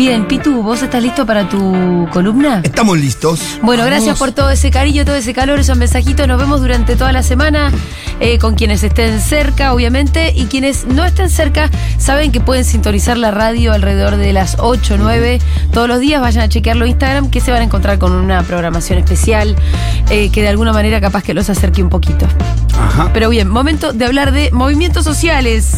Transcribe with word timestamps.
Bien, 0.00 0.26
Pitu, 0.26 0.62
¿vos 0.62 0.80
estás 0.82 1.02
listo 1.02 1.26
para 1.26 1.46
tu 1.46 2.08
columna? 2.10 2.62
Estamos 2.64 2.98
listos. 2.98 3.58
Bueno, 3.60 3.84
gracias 3.84 4.18
por 4.18 4.32
todo 4.32 4.48
ese 4.48 4.70
cariño, 4.70 5.04
todo 5.04 5.14
ese 5.14 5.34
calor, 5.34 5.58
esos 5.58 5.76
mensajitos. 5.76 6.26
Nos 6.26 6.40
vemos 6.40 6.62
durante 6.62 6.96
toda 6.96 7.12
la 7.12 7.22
semana 7.22 7.70
eh, 8.18 8.38
con 8.38 8.54
quienes 8.54 8.82
estén 8.82 9.20
cerca, 9.20 9.74
obviamente, 9.74 10.32
y 10.34 10.46
quienes 10.46 10.86
no 10.86 11.04
estén 11.04 11.28
cerca 11.28 11.68
saben 11.98 12.32
que 12.32 12.40
pueden 12.40 12.64
sintonizar 12.64 13.18
la 13.18 13.30
radio 13.30 13.74
alrededor 13.74 14.16
de 14.16 14.32
las 14.32 14.56
8, 14.58 14.96
9 14.98 15.38
todos 15.70 15.86
los 15.86 16.00
días. 16.00 16.22
Vayan 16.22 16.44
a 16.44 16.48
chequearlo 16.48 16.86
en 16.86 16.92
Instagram, 16.92 17.28
que 17.28 17.42
se 17.42 17.50
van 17.52 17.60
a 17.60 17.64
encontrar 17.64 17.98
con 17.98 18.12
una 18.12 18.42
programación 18.42 18.98
especial 19.00 19.54
eh, 20.08 20.30
que 20.30 20.40
de 20.40 20.48
alguna 20.48 20.72
manera 20.72 20.98
capaz 21.02 21.22
que 21.24 21.34
los 21.34 21.50
acerque 21.50 21.82
un 21.82 21.90
poquito. 21.90 22.26
Ajá. 22.72 23.10
Pero 23.12 23.28
bien, 23.28 23.50
momento 23.50 23.92
de 23.92 24.06
hablar 24.06 24.32
de 24.32 24.48
movimientos 24.50 25.04
sociales. 25.04 25.72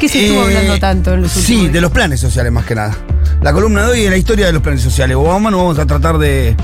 ¿Qué 0.00 0.08
se 0.08 0.24
estuvo 0.24 0.40
Eh, 0.40 0.56
hablando 0.56 0.78
tanto 0.78 1.12
en 1.12 1.20
los 1.20 1.36
últimos 1.36 1.46
Sí, 1.46 1.60
días? 1.64 1.72
de 1.74 1.80
los 1.82 1.90
planes 1.92 2.18
sociales 2.18 2.50
más 2.50 2.64
que 2.64 2.74
nada. 2.76 2.96
La 3.42 3.52
columna 3.52 3.82
de 3.86 3.92
hoy 3.92 4.00
es 4.02 4.10
la 4.10 4.16
historia 4.16 4.46
de 4.46 4.52
los 4.52 4.62
planes 4.62 4.82
sociales. 4.82 5.16
Obama 5.16 5.50
nos 5.50 5.60
vamos 5.60 5.78
a 5.78 5.86
tratar 5.86 6.18
de, 6.18 6.54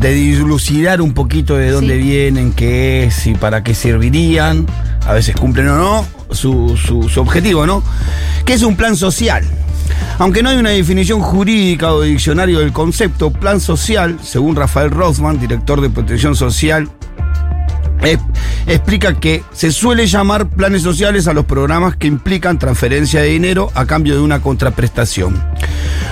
de 0.00 0.12
dilucidar 0.12 1.00
un 1.00 1.12
poquito 1.14 1.56
de 1.56 1.70
dónde 1.70 1.94
Sí. 1.94 2.02
vienen, 2.02 2.52
qué 2.52 3.04
es 3.04 3.26
y 3.26 3.34
para 3.34 3.62
qué 3.62 3.74
servirían. 3.74 4.66
A 5.06 5.12
veces 5.12 5.36
cumplen 5.36 5.68
o 5.68 5.76
no 5.76 6.06
su, 6.34 6.76
su- 6.76 7.08
su 7.08 7.20
objetivo, 7.20 7.66
¿no? 7.66 7.82
¿Qué 8.44 8.54
es 8.54 8.62
un 8.62 8.76
plan 8.76 8.96
social? 8.96 9.44
Aunque 10.18 10.42
no 10.42 10.50
hay 10.50 10.56
una 10.58 10.70
definición 10.70 11.20
jurídica 11.20 11.92
o 11.92 12.02
diccionario 12.02 12.58
del 12.58 12.72
concepto, 12.72 13.30
plan 13.30 13.60
social, 13.60 14.18
según 14.22 14.56
Rafael 14.56 14.90
Rothman, 14.90 15.38
director 15.38 15.80
de 15.80 15.88
protección 15.88 16.34
social 16.34 16.90
es- 18.02 18.18
explica 18.66 19.14
que 19.14 19.42
se 19.52 19.70
suele 19.70 20.06
llamar 20.08 20.48
planes 20.48 20.82
sociales 20.82 21.28
a 21.28 21.32
los 21.32 21.44
programas 21.46 21.96
que 21.96 22.08
implican 22.08 22.58
transferencia 22.58 23.22
de 23.22 23.28
dinero 23.28 23.70
a 23.74 23.86
cambio 23.86 24.14
de 24.16 24.20
una 24.20 24.40
contraprestación. 24.40 25.40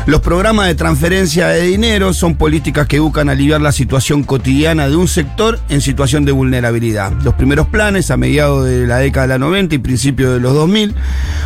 Los 0.06 0.20
programas 0.20 0.68
de 0.68 0.76
transferencia 0.76 1.48
de 1.48 1.62
dinero 1.62 2.14
son 2.14 2.36
políticas 2.36 2.86
que 2.86 3.00
buscan 3.00 3.28
aliviar 3.28 3.60
la 3.60 3.72
situación 3.72 4.22
cotidiana 4.22 4.88
de 4.88 4.94
un 4.94 5.08
sector 5.08 5.58
en 5.68 5.80
situación 5.80 6.24
de 6.24 6.30
vulnerabilidad. 6.30 7.12
Los 7.24 7.34
primeros 7.34 7.66
planes, 7.66 8.12
a 8.12 8.16
mediados 8.16 8.66
de 8.66 8.86
la 8.86 8.98
década 8.98 9.26
de 9.26 9.34
la 9.34 9.38
90 9.38 9.74
y 9.74 9.78
principios 9.78 10.32
de 10.32 10.38
los 10.38 10.54
2000, 10.54 10.94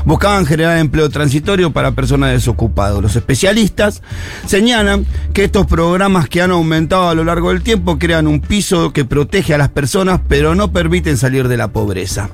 buscaban 0.05 0.45
generar 0.45 0.77
empleo 0.77 1.09
transitorio 1.09 1.73
para 1.73 1.93
personas 1.93 2.33
desocupadas. 2.33 3.01
Los 3.01 3.17
especialistas 3.17 4.03
señalan 4.45 5.07
que 5.33 5.45
estos 5.45 5.65
programas 5.65 6.29
que 6.29 6.43
han 6.43 6.51
aumentado 6.51 7.09
a 7.09 7.15
lo 7.15 7.25
largo 7.25 7.49
del 7.49 7.63
tiempo 7.63 7.99
crean 7.99 8.27
un 8.27 8.43
piso 8.43 8.93
que 8.93 9.07
protege 9.07 9.55
a 9.55 9.59
las 9.59 9.71
personas, 9.71 10.21
pero 10.29 10.55
no 10.55 10.71
permiten 10.71 11.17
salir 11.17 11.49
de 11.49 11.57
la 11.57 11.69
pobreza. 11.69 12.29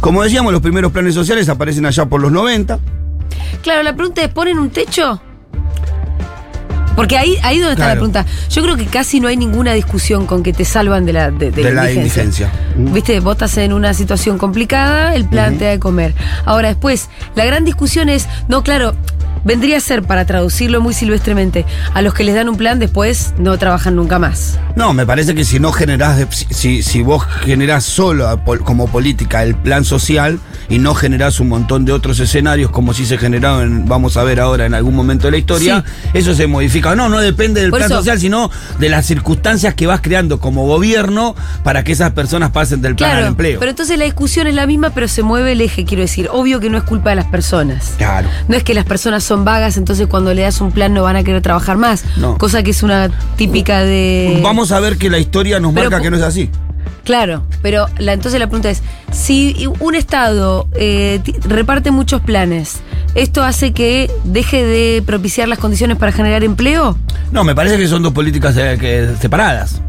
Como 0.00 0.24
decíamos, 0.24 0.52
los 0.52 0.62
primeros 0.62 0.90
planes 0.90 1.14
sociales 1.14 1.48
aparecen 1.48 1.86
allá 1.86 2.06
por 2.06 2.20
los 2.20 2.32
90. 2.32 2.80
Claro, 3.62 3.84
la 3.84 3.94
pregunta 3.94 4.24
es, 4.24 4.30
¿ponen 4.30 4.58
un 4.58 4.70
techo? 4.70 5.20
Porque 7.00 7.16
ahí, 7.16 7.36
ahí 7.42 7.58
donde 7.58 7.72
está 7.72 7.86
la 7.86 7.92
pregunta. 7.92 8.26
Yo 8.50 8.62
creo 8.62 8.76
que 8.76 8.86
casi 8.86 9.20
no 9.20 9.28
hay 9.28 9.36
ninguna 9.36 9.72
discusión 9.72 10.26
con 10.26 10.42
que 10.42 10.52
te 10.52 10.64
salvan 10.64 11.06
de 11.06 11.12
la, 11.12 11.30
de, 11.30 11.50
de 11.50 11.62
De 11.62 11.72
la 11.72 11.90
indigencia. 11.90 12.50
Viste, 12.76 13.20
vos 13.20 13.32
estás 13.32 13.56
en 13.58 13.72
una 13.72 13.94
situación 13.94 14.36
complicada, 14.38 15.14
el 15.14 15.24
plan 15.24 15.56
te 15.56 15.64
da 15.64 15.70
de 15.70 15.78
comer. 15.78 16.14
Ahora 16.44 16.68
después, 16.68 17.08
la 17.34 17.44
gran 17.44 17.64
discusión 17.64 18.08
es, 18.08 18.28
no, 18.48 18.62
claro, 18.62 18.94
vendría 19.44 19.78
a 19.78 19.80
ser, 19.80 20.02
para 20.02 20.24
traducirlo 20.26 20.80
muy 20.80 20.92
silvestremente, 20.94 21.64
a 21.94 22.02
los 22.02 22.12
que 22.14 22.24
les 22.24 22.34
dan 22.34 22.48
un 22.48 22.56
plan 22.56 22.78
después 22.78 23.32
no 23.38 23.56
trabajan 23.58 23.96
nunca 23.96 24.18
más. 24.18 24.58
No, 24.76 24.92
me 24.92 25.06
parece 25.06 25.34
que 25.34 25.44
si 25.44 25.58
no 25.60 25.72
generás, 25.72 26.26
si, 26.50 26.82
si- 26.82 27.02
vos 27.02 27.24
generás 27.44 27.84
solo 27.84 28.40
como 28.64 28.86
política 28.88 29.42
el 29.42 29.54
plan 29.54 29.84
social 29.84 30.38
y 30.68 30.78
no 30.78 30.94
generás 30.94 31.40
un 31.40 31.48
montón 31.48 31.84
de 31.84 31.92
otros 31.92 32.20
escenarios 32.20 32.70
como 32.70 32.92
si 32.92 33.06
se 33.06 33.16
generaron, 33.18 33.86
vamos 33.86 34.16
a 34.16 34.22
ver 34.24 34.38
ahora 34.40 34.66
en 34.66 34.74
algún 34.74 34.94
momento 34.94 35.26
de 35.26 35.30
la 35.32 35.36
historia, 35.38 35.84
eso 36.12 36.34
se 36.34 36.46
modifica. 36.46 36.94
No, 36.94 37.08
no 37.08 37.18
depende 37.20 37.60
del 37.62 37.70
Por 37.70 37.78
plan 37.80 37.90
eso- 37.90 37.98
social, 38.00 38.20
sino 38.20 38.50
de 38.78 38.88
las 38.90 39.06
circunstancias 39.06 39.74
que 39.74 39.86
vas 39.86 40.00
creando 40.02 40.38
como 40.40 40.66
gobierno 40.66 41.34
para 41.64 41.82
que 41.82 41.92
esas 41.92 42.12
personas 42.12 42.50
pasen 42.50 42.82
del 42.82 42.94
plan 42.94 43.10
Claro, 43.10 43.22
al 43.26 43.30
empleo. 43.32 43.58
pero 43.58 43.70
entonces 43.70 43.98
la 43.98 44.04
discusión 44.04 44.46
es 44.46 44.54
la 44.54 44.66
misma, 44.66 44.90
pero 44.90 45.08
se 45.08 45.22
mueve 45.22 45.52
el 45.52 45.60
eje, 45.62 45.84
quiero 45.84 46.02
decir. 46.02 46.28
Obvio 46.32 46.60
que 46.60 46.68
no 46.70 46.78
es 46.78 46.84
culpa 46.84 47.10
de 47.10 47.16
las 47.16 47.26
personas. 47.26 47.94
Claro. 47.96 48.28
No 48.48 48.56
es 48.56 48.62
que 48.62 48.74
las 48.74 48.84
personas 48.84 49.19
son 49.20 49.44
vagas, 49.44 49.76
entonces 49.76 50.06
cuando 50.06 50.32
le 50.34 50.42
das 50.42 50.60
un 50.60 50.72
plan 50.72 50.92
no 50.94 51.02
van 51.02 51.16
a 51.16 51.22
querer 51.24 51.42
trabajar 51.42 51.76
más. 51.76 52.04
No. 52.16 52.38
Cosa 52.38 52.62
que 52.62 52.70
es 52.70 52.82
una 52.82 53.08
típica 53.36 53.80
de. 53.80 54.40
Vamos 54.42 54.72
a 54.72 54.80
ver 54.80 54.96
que 54.98 55.10
la 55.10 55.18
historia 55.18 55.60
nos 55.60 55.72
Pero 55.74 55.90
marca 55.90 56.02
que 56.02 56.10
no 56.10 56.16
es 56.16 56.22
así. 56.22 56.50
Claro, 57.04 57.42
pero 57.62 57.86
la, 57.98 58.12
entonces 58.12 58.38
la 58.38 58.46
pregunta 58.46 58.70
es: 58.70 58.82
si 59.10 59.66
un 59.80 59.94
Estado 59.94 60.68
eh, 60.74 61.20
reparte 61.48 61.90
muchos 61.90 62.20
planes, 62.20 62.80
¿esto 63.14 63.42
hace 63.42 63.72
que 63.72 64.10
deje 64.24 64.64
de 64.64 65.02
propiciar 65.04 65.48
las 65.48 65.58
condiciones 65.58 65.96
para 65.96 66.12
generar 66.12 66.44
empleo? 66.44 66.96
No, 67.32 67.42
me 67.42 67.54
parece 67.54 67.78
que 67.78 67.88
son 67.88 68.02
dos 68.02 68.12
políticas 68.12 68.54
eh, 68.56 68.76
que- 68.78 69.10
separadas. 69.20 69.80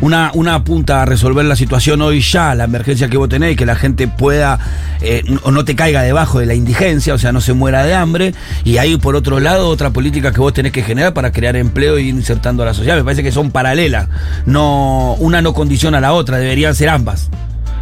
Una, 0.00 0.30
una 0.34 0.54
apunta 0.54 1.02
a 1.02 1.04
resolver 1.04 1.44
la 1.44 1.56
situación 1.56 2.00
hoy 2.02 2.20
ya, 2.20 2.54
la 2.54 2.64
emergencia 2.64 3.08
que 3.08 3.16
vos 3.16 3.28
tenés, 3.28 3.56
que 3.56 3.66
la 3.66 3.74
gente 3.74 4.06
pueda 4.06 4.58
eh, 5.00 5.24
o 5.42 5.50
no 5.50 5.64
te 5.64 5.74
caiga 5.74 6.02
debajo 6.02 6.38
de 6.38 6.46
la 6.46 6.54
indigencia, 6.54 7.14
o 7.14 7.18
sea, 7.18 7.32
no 7.32 7.40
se 7.40 7.52
muera 7.52 7.84
de 7.84 7.94
hambre. 7.94 8.34
Y 8.64 8.78
hay 8.78 8.96
por 8.96 9.16
otro 9.16 9.40
lado 9.40 9.68
otra 9.68 9.90
política 9.90 10.32
que 10.32 10.40
vos 10.40 10.52
tenés 10.52 10.72
que 10.72 10.82
generar 10.82 11.14
para 11.14 11.32
crear 11.32 11.56
empleo 11.56 11.98
y 11.98 12.08
ir 12.08 12.14
insertando 12.14 12.62
a 12.62 12.66
la 12.66 12.74
sociedad. 12.74 12.96
Me 12.96 13.04
parece 13.04 13.22
que 13.22 13.32
son 13.32 13.50
paralelas. 13.50 14.08
No, 14.46 15.14
una 15.18 15.42
no 15.42 15.52
condiciona 15.52 15.98
a 15.98 16.00
la 16.00 16.12
otra, 16.12 16.38
deberían 16.38 16.74
ser 16.74 16.90
ambas. 16.90 17.28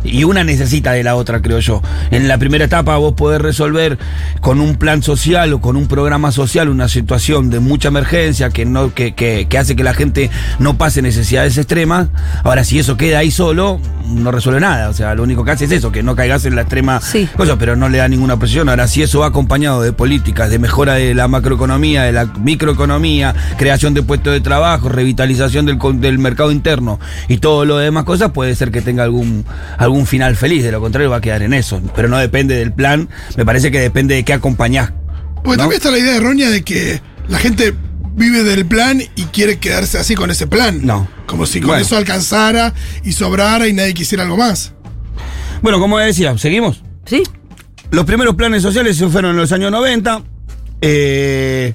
Y 0.06 0.25
una 0.25 0.44
necesita 0.44 0.93
de 0.93 1.03
la 1.03 1.15
otra, 1.17 1.41
creo 1.43 1.59
yo. 1.61 1.83
En 2.11 2.28
la 2.28 2.39
primera 2.39 2.65
etapa 2.65 2.97
vos 2.97 3.15
podés 3.15 3.41
resolver 3.41 3.99
con 4.41 4.61
un 4.61 4.77
plan 4.77 5.03
social 5.03 5.53
o 5.53 5.61
con 5.61 5.77
un 5.77 5.87
programa 5.89 6.33
social 6.33 6.69
una 6.69 6.89
situación 6.89 7.50
de 7.50 7.61
mucha 7.61 7.89
emergencia 7.89 8.50
que, 8.50 8.65
no, 8.65 8.94
que, 8.94 9.15
que- 9.15 9.47
que 9.49 9.59
hace 9.59 9.77
que 9.77 9.84
la 9.84 9.94
gente 9.94 10.31
no 10.59 10.77
pase 10.78 11.03
necesidades 11.03 11.56
extremas. 11.59 12.09
Ahora, 12.44 12.65
si 12.65 12.78
eso 12.78 12.97
queda 12.97 13.19
ahí 13.19 13.31
solo, 13.31 13.81
no 14.09 14.31
resuelve 14.31 14.61
nada. 14.61 14.89
O 14.89 14.93
sea, 14.93 15.15
lo 15.15 15.22
único 15.22 15.44
que 15.44 15.50
hace 15.53 15.65
es 15.67 15.72
eso, 15.72 15.91
que 15.93 16.03
no 16.03 16.15
caigas 16.17 16.44
en 16.47 16.55
la 16.56 16.62
extrema 16.62 17.00
Sí. 17.00 17.28
cosa, 17.37 17.56
pero 17.59 17.77
no 17.77 17.88
le 17.88 17.99
da 17.99 18.09
ninguna 18.09 18.38
presión. 18.38 18.69
Ahora, 18.69 18.87
si 18.88 19.03
eso 19.03 19.21
va 19.21 19.27
acompañado 19.27 19.83
de 19.83 19.93
políticas 19.93 20.50
de 20.50 20.59
mejora 20.59 20.94
de 20.94 21.15
la 21.15 21.28
macroeconomía, 21.28 22.03
de 22.03 22.12
la 22.12 22.25
microeconomía, 22.27 23.34
creación 23.56 23.94
de 23.94 24.03
puestos 24.03 24.33
de 24.33 24.41
trabajo, 24.41 24.88
revitalización 24.88 25.67
del, 25.67 25.78
con- 25.78 26.00
del 26.00 26.19
mercado 26.19 26.50
interno 26.50 26.99
y 27.28 27.38
todo 27.38 27.65
lo 27.65 27.77
demás 27.78 28.05
cosas, 28.05 28.33
puede 28.33 28.55
ser 28.55 28.71
que 28.71 28.83
tenga 28.83 29.05
algún, 29.05 29.44
algún 29.78 29.95
final 30.04 30.34
feliz. 30.36 30.64
De 30.64 30.72
lo 30.72 30.80
contrario, 30.80 31.08
va 31.08 31.18
a 31.18 31.20
quedar 31.20 31.42
en 31.42 31.54
eso. 31.54 31.80
Pero 31.94 32.08
no 32.08 32.18
depende 32.18 32.56
del 32.56 32.72
plan, 32.72 33.08
me 33.36 33.46
parece 33.46 33.70
que 33.70 33.78
depende 33.78 34.16
de 34.16 34.24
qué 34.24 34.32
acompañás. 34.32 34.92
Pues 35.44 35.56
¿No? 35.56 35.62
también 35.62 35.78
está 35.78 35.92
la 35.92 35.98
idea 35.98 36.16
errónea 36.16 36.50
de 36.50 36.62
que 36.64 37.00
la 37.28 37.38
gente 37.38 37.72
vive 38.16 38.42
del 38.42 38.66
plan 38.66 39.00
y 39.14 39.22
quiere 39.26 39.58
quedarse 39.58 39.96
así 39.98 40.16
con 40.16 40.30
ese 40.30 40.46
plan. 40.48 40.80
No. 40.84 41.06
Como 41.26 41.46
si 41.46 41.60
con 41.60 41.68
Bueno. 41.68 41.82
eso 41.84 41.96
alcanzara 41.96 42.74
y 43.04 43.12
sobrara 43.12 43.68
y 43.68 43.72
nadie 43.72 43.94
quisiera 43.94 44.24
algo 44.24 44.36
más. 44.36 44.72
Bueno, 45.62 45.78
como 45.78 45.98
decía, 45.98 46.36
¿seguimos? 46.36 46.82
¿Sí? 47.04 47.22
Los 47.92 48.04
primeros 48.04 48.34
planes 48.34 48.62
sociales 48.62 48.96
se 48.96 49.06
fueron 49.08 49.30
en 49.32 49.36
los 49.36 49.52
años 49.52 49.70
90. 49.70 50.22
Eh, 50.80 51.74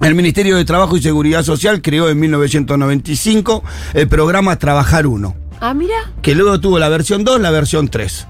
el 0.00 0.14
Ministerio 0.14 0.56
de 0.56 0.64
Trabajo 0.64 0.96
y 0.96 1.02
Seguridad 1.02 1.42
Social 1.44 1.82
creó 1.82 2.08
en 2.08 2.18
1995 2.20 3.62
el 3.94 4.08
programa 4.08 4.56
Trabajar 4.58 5.06
Uno, 5.06 5.36
Ah, 5.60 5.74
mira. 5.74 5.94
que 6.22 6.34
luego 6.34 6.58
tuvo 6.60 6.78
la 6.78 6.88
versión 6.88 7.24
2, 7.24 7.40
la 7.40 7.50
versión 7.50 7.88
3. 7.88 8.26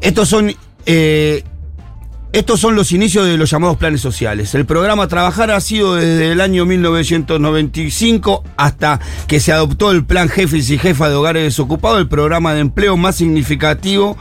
Estos 0.00 0.28
son, 0.28 0.54
eh, 0.86 1.42
estos 2.32 2.60
son 2.60 2.74
los 2.74 2.92
inicios 2.92 3.26
de 3.26 3.36
los 3.36 3.50
llamados 3.50 3.76
planes 3.76 4.00
sociales. 4.00 4.54
El 4.54 4.66
programa 4.66 5.08
Trabajar 5.08 5.50
ha 5.50 5.60
sido 5.60 5.94
desde 5.96 6.32
el 6.32 6.40
año 6.40 6.64
1995 6.64 8.44
hasta 8.56 9.00
que 9.26 9.40
se 9.40 9.52
adoptó 9.52 9.90
el 9.90 10.04
plan 10.04 10.28
Jefes 10.28 10.70
y 10.70 10.78
Jefas 10.78 11.10
de 11.10 11.14
Hogares 11.16 11.42
Desocupados, 11.44 11.98
el 12.00 12.08
programa 12.08 12.54
de 12.54 12.60
empleo 12.60 12.96
más 12.96 13.16
significativo 13.16 14.16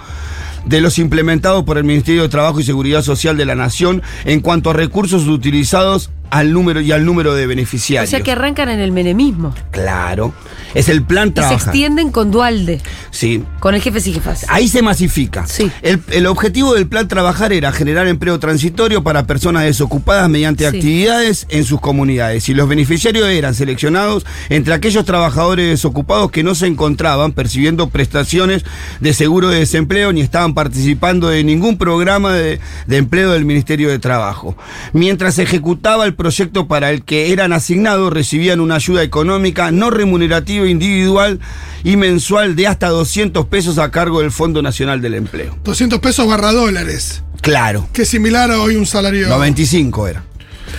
de 0.66 0.82
los 0.82 0.98
implementados 0.98 1.64
por 1.64 1.78
el 1.78 1.84
Ministerio 1.84 2.22
de 2.24 2.30
Trabajo 2.30 2.60
y 2.60 2.64
Seguridad 2.64 3.02
Social 3.02 3.38
de 3.38 3.46
la 3.46 3.56
Nación 3.56 4.02
en 4.26 4.40
cuanto 4.40 4.70
a 4.70 4.74
recursos 4.74 5.28
utilizados 5.28 6.10
al 6.30 6.52
número 6.52 6.82
y 6.82 6.92
al 6.92 7.06
número 7.06 7.36
de 7.36 7.46
O 7.46 7.48
beneficiarios. 7.48 8.10
sea 8.10 8.22
que 8.22 8.32
arrancan 8.32 8.70
en 8.70 8.80
el 8.80 8.92
menemismo. 8.92 9.54
Claro. 9.72 10.34
Es 10.74 10.90
el 10.90 11.04
plan 11.04 11.32
Y 11.38 11.40
se 11.42 11.54
extienden 11.54 12.10
con 12.10 12.32
Dualde, 12.32 12.82
Sí. 13.12 13.44
con 13.60 13.76
el 13.76 13.82
jefe 13.82 14.00
y 14.10 14.14
jefas. 14.14 14.44
Ahí 14.50 14.68
se 14.68 14.82
masifica. 14.82 15.46
Sí. 15.46 15.72
El, 15.84 16.02
el 16.10 16.26
objetivo 16.26 16.74
del 16.74 16.88
plan 16.88 17.08
Trabajar 17.08 17.54
era 17.54 17.72
generar 17.72 18.08
empleo 18.08 18.40
transitorio 18.40 19.04
para 19.04 19.28
personas 19.28 19.64
desocupadas 19.66 20.28
mediante 20.30 20.68
Sí. 20.70 20.76
actividades 20.76 21.46
en 21.50 21.64
sus 21.64 21.80
comunidades. 21.80 22.50
Y 22.50 22.56
los 22.56 22.68
beneficiarios 22.68 23.28
eran 23.28 23.54
seleccionados 23.54 24.26
entre 24.50 24.74
aquellos 24.74 25.06
trabajadores 25.06 25.70
desocupados 25.70 26.32
que 26.32 26.42
no 26.44 26.56
se 26.56 26.66
encontraban 26.66 27.34
percibiendo 27.34 27.90
prestaciones 27.90 28.66
de 29.00 29.14
seguro 29.14 29.50
de 29.50 29.60
desempleo 29.60 30.12
ni 30.12 30.22
estaban 30.22 30.56
participando 30.56 31.28
de 31.30 31.44
ningún 31.44 31.78
programa 31.78 32.34
de, 32.34 32.60
de 32.88 32.98
empleo 32.98 33.32
del 33.34 33.46
Ministerio 33.46 33.90
de 33.90 34.00
Trabajo. 34.00 34.58
Mientras 34.94 35.36
se 35.36 35.44
ejecutaba 35.44 36.06
el 36.06 36.13
proyecto 36.16 36.68
para 36.68 36.92
el 36.92 37.04
que 37.04 37.32
eran 37.32 37.54
asignados, 37.54 38.14
recibían 38.14 38.60
una 38.60 38.76
ayuda 38.76 39.04
económica 39.04 39.72
no 39.72 39.90
remunerativa 39.90 40.68
individual 40.68 41.40
y 41.84 41.98
mensual 41.98 42.56
de 42.56 42.68
hasta 42.68 42.90
200 42.90 43.46
pesos 43.48 43.78
a 43.78 43.92
cargo 43.92 44.22
del 44.22 44.32
Fondo 44.32 44.62
Nacional 44.62 45.02
del 45.02 45.16
Empleo. 45.16 45.58
200 45.64 46.00
pesos 46.00 46.28
barra 46.28 46.52
dólares. 46.52 47.24
Claro. 47.42 47.88
Que 47.92 48.04
es 48.04 48.10
similar 48.10 48.52
a 48.52 48.62
hoy 48.62 48.76
un 48.76 48.86
salario. 48.86 49.28
95 49.28 50.08
era. 50.08 50.24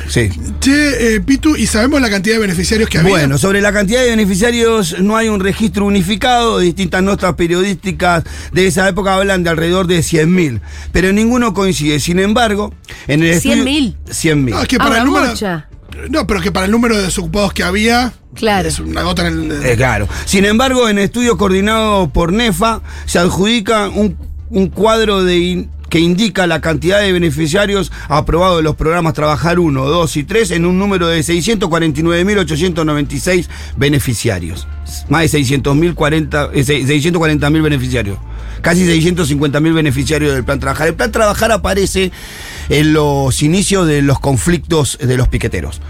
Sí. 0.09 0.29
Che, 0.61 1.15
eh, 1.17 1.21
Pitu, 1.21 1.57
¿y 1.57 1.67
sabemos 1.67 2.01
la 2.01 2.11
cantidad 2.11 2.35
de 2.37 2.41
beneficiarios 2.41 2.89
que 2.89 2.99
había? 2.99 3.11
Bueno, 3.11 3.39
sobre 3.39 3.61
la 3.61 3.73
cantidad 3.73 4.03
de 4.03 4.11
beneficiarios 4.11 4.97
no 5.01 5.17
hay 5.17 5.29
un 5.29 5.41
registro 5.41 5.87
unificado. 5.87 6.59
Distintas 6.59 7.03
notas 7.03 7.35
periodísticas 7.35 8.25
de 8.53 8.67
esa 8.67 8.89
época 8.89 9.15
hablan 9.15 9.43
de 9.45 9.51
alrededor 9.51 9.87
de 9.87 10.01
100.000, 10.01 10.61
pero 10.93 11.13
ninguno 11.13 11.55
coincide. 11.55 12.01
Sin 12.01 12.19
embargo, 12.19 12.73
en 13.07 13.23
el 13.23 13.31
estudio- 13.31 13.65
100.000. 13.65 13.97
100.000. 14.11 14.51
No, 14.51 14.63
es 14.63 14.69
que 14.69 14.77
Ah, 14.77 14.85
para 14.85 14.99
el 14.99 15.05
número. 15.05 15.33
No, 16.11 16.27
pero 16.27 16.41
que 16.41 16.51
para 16.51 16.67
el 16.67 16.73
número 16.73 16.97
de 16.97 17.05
desocupados 17.05 17.53
que 17.53 17.63
había. 17.63 18.13
Claro. 18.35 18.69
Es 18.69 18.81
una 18.81 19.03
gota 19.03 19.27
en 19.29 19.53
el. 19.53 19.65
Eh, 19.65 19.77
claro. 19.77 20.09
Sin 20.25 20.45
embargo, 20.45 20.89
en 20.89 20.99
estudios 20.99 21.37
coordinados 21.37 22.11
por 22.11 22.33
NEFA 22.33 22.83
se 23.07 23.21
adjudica 23.21 23.89
un, 23.89 24.17
un 24.51 24.69
cuadro 24.71 25.23
de 25.23 25.39
in- 25.39 25.71
que 25.95 26.01
indica 26.01 26.47
la 26.49 26.61
cantidad 26.61 27.01
de 27.01 27.13
beneficiarios 27.13 27.93
aprobados 28.09 28.57
de 28.57 28.65
los 28.65 28.75
programas 28.75 29.15
Trabajar 29.15 29.61
1, 29.61 29.85
2 29.85 30.17
y 30.17 30.25
3 30.25 30.51
en 30.51 30.67
un 30.67 30.77
número 30.77 31.07
de 31.07 31.21
649.896 31.21 33.47
beneficiarios. 33.77 34.67
Más 35.09 35.31
de 35.31 35.39
600.040 35.39 36.51
eh, 36.53 36.65
se- 36.65 36.83
640.000 36.83 37.63
beneficiarios. 37.63 38.19
Casi 38.65 38.87
650.000 38.87 39.75
beneficiarios 39.75 40.33
del 40.35 40.43
Plan 40.43 40.59
Trabajar. 40.59 40.89
El 40.89 40.95
Plan 40.95 41.13
Trabajar 41.13 41.53
aparece 41.53 42.11
en 42.71 42.95
los 42.95 43.43
inicios 43.43 43.87
de 43.87 44.01
los 44.01 44.19
conflictos 44.21 44.97
de 44.99 45.19
los 45.19 45.29
piqueteros. 45.29 45.83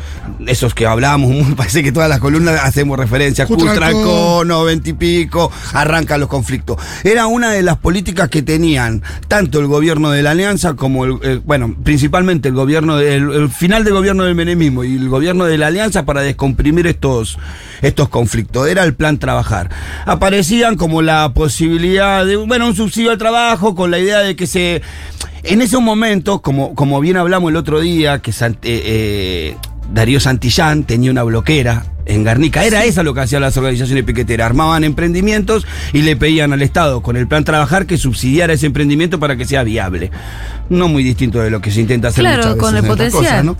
Esos 0.45 0.75
que 0.75 0.85
hablábamos, 0.85 1.31
parece 1.57 1.85
que 1.85 1.93
todas 1.93 2.09
las 2.09 2.19
columnas 2.19 2.61
hacemos 2.65 2.99
referencia. 2.99 3.47
Cutralcó, 3.47 4.43
90 4.45 4.91
y 4.91 4.93
pico, 4.95 5.53
arrancan 5.73 6.19
los 6.19 6.29
conflictos. 6.29 6.79
Era 7.05 7.29
una 7.29 7.53
de 7.53 7.63
las 7.63 7.77
políticas 7.77 8.29
que 8.29 8.43
tenían 8.43 9.03
tanto 9.29 9.61
el 9.61 9.69
gobierno 9.69 10.11
de 10.11 10.23
la 10.23 10.33
Alianza 10.33 10.75
como 10.75 11.05
el, 11.05 11.19
eh, 11.23 11.41
bueno, 11.45 11.77
principalmente 11.85 12.49
el 12.49 12.55
gobierno, 12.55 12.97
del 12.97 13.31
el 13.31 13.51
final 13.51 13.85
del 13.85 13.95
gobierno 13.95 14.25
del 14.25 14.35
menemismo 14.35 14.83
y 14.83 14.97
el 14.97 15.09
gobierno 15.09 15.45
de 15.45 15.59
la 15.59 15.69
Alianza 15.69 16.05
para 16.05 16.23
descomprimir 16.23 16.89
estos, 16.89 17.39
estos 17.87 18.09
conflictos. 18.09 18.69
Era 18.69 18.85
el 18.85 18.95
plan 18.95 19.19
trabajar. 19.19 19.71
Aparecían 20.07 20.77
como 20.77 21.03
la 21.03 21.33
posibilidad 21.35 22.25
de, 22.25 22.37
bueno, 22.37 22.67
un 22.67 22.75
subsidio 22.75 23.11
al 23.11 23.19
trabajo 23.19 23.75
con 23.75 23.91
la 23.91 23.99
idea 23.99 24.21
de 24.21 24.37
que 24.37 24.47
se... 24.47 24.83
En 25.43 25.61
esos 25.61 25.83
momentos, 25.83 26.41
como, 26.41 26.75
como 26.75 27.01
bien 27.01 27.19
hablamos 27.19 27.51
el 27.51 27.57
otro 27.57 27.81
día, 27.81 28.21
que 28.21 28.31
eh, 28.31 28.57
eh, 28.63 29.57
Darío 29.93 30.21
Santillán 30.21 30.85
tenía 30.85 31.11
una 31.11 31.23
bloquera 31.23 31.87
en 32.07 32.23
Garnica. 32.25 32.65
Era 32.65 32.85
esa 32.85 33.03
lo 33.03 33.15
que 33.15 33.21
hacían 33.21 33.41
las 33.43 33.57
organizaciones 33.57 34.05
piqueteras. 34.05 34.47
Armaban 34.47 34.85
emprendimientos 34.85 35.67
y 35.93 36.03
le 36.03 36.17
pedían 36.17 36.53
al 36.53 36.61
Estado, 36.63 37.01
con 37.03 37.17
el 37.17 37.27
plan 37.27 37.45
trabajar, 37.45 37.87
que 37.87 37.97
subsidiara 37.97 38.53
ese 38.53 38.67
emprendimiento 38.67 39.19
para 39.19 39.37
que 39.37 39.45
sea 39.47 39.63
viable. 39.63 40.11
No 40.69 40.89
muy 40.89 41.03
distinto 41.03 41.41
de 41.41 41.51
lo 41.51 41.61
que 41.61 41.71
se 41.71 41.81
intenta 41.81 42.09
hacer 42.09 42.23
Claro, 42.25 42.43
muchas 42.43 42.57
con 42.57 42.77
el 42.77 42.83
en 42.85 42.89
potencial. 42.89 43.47
¿no? 43.47 43.57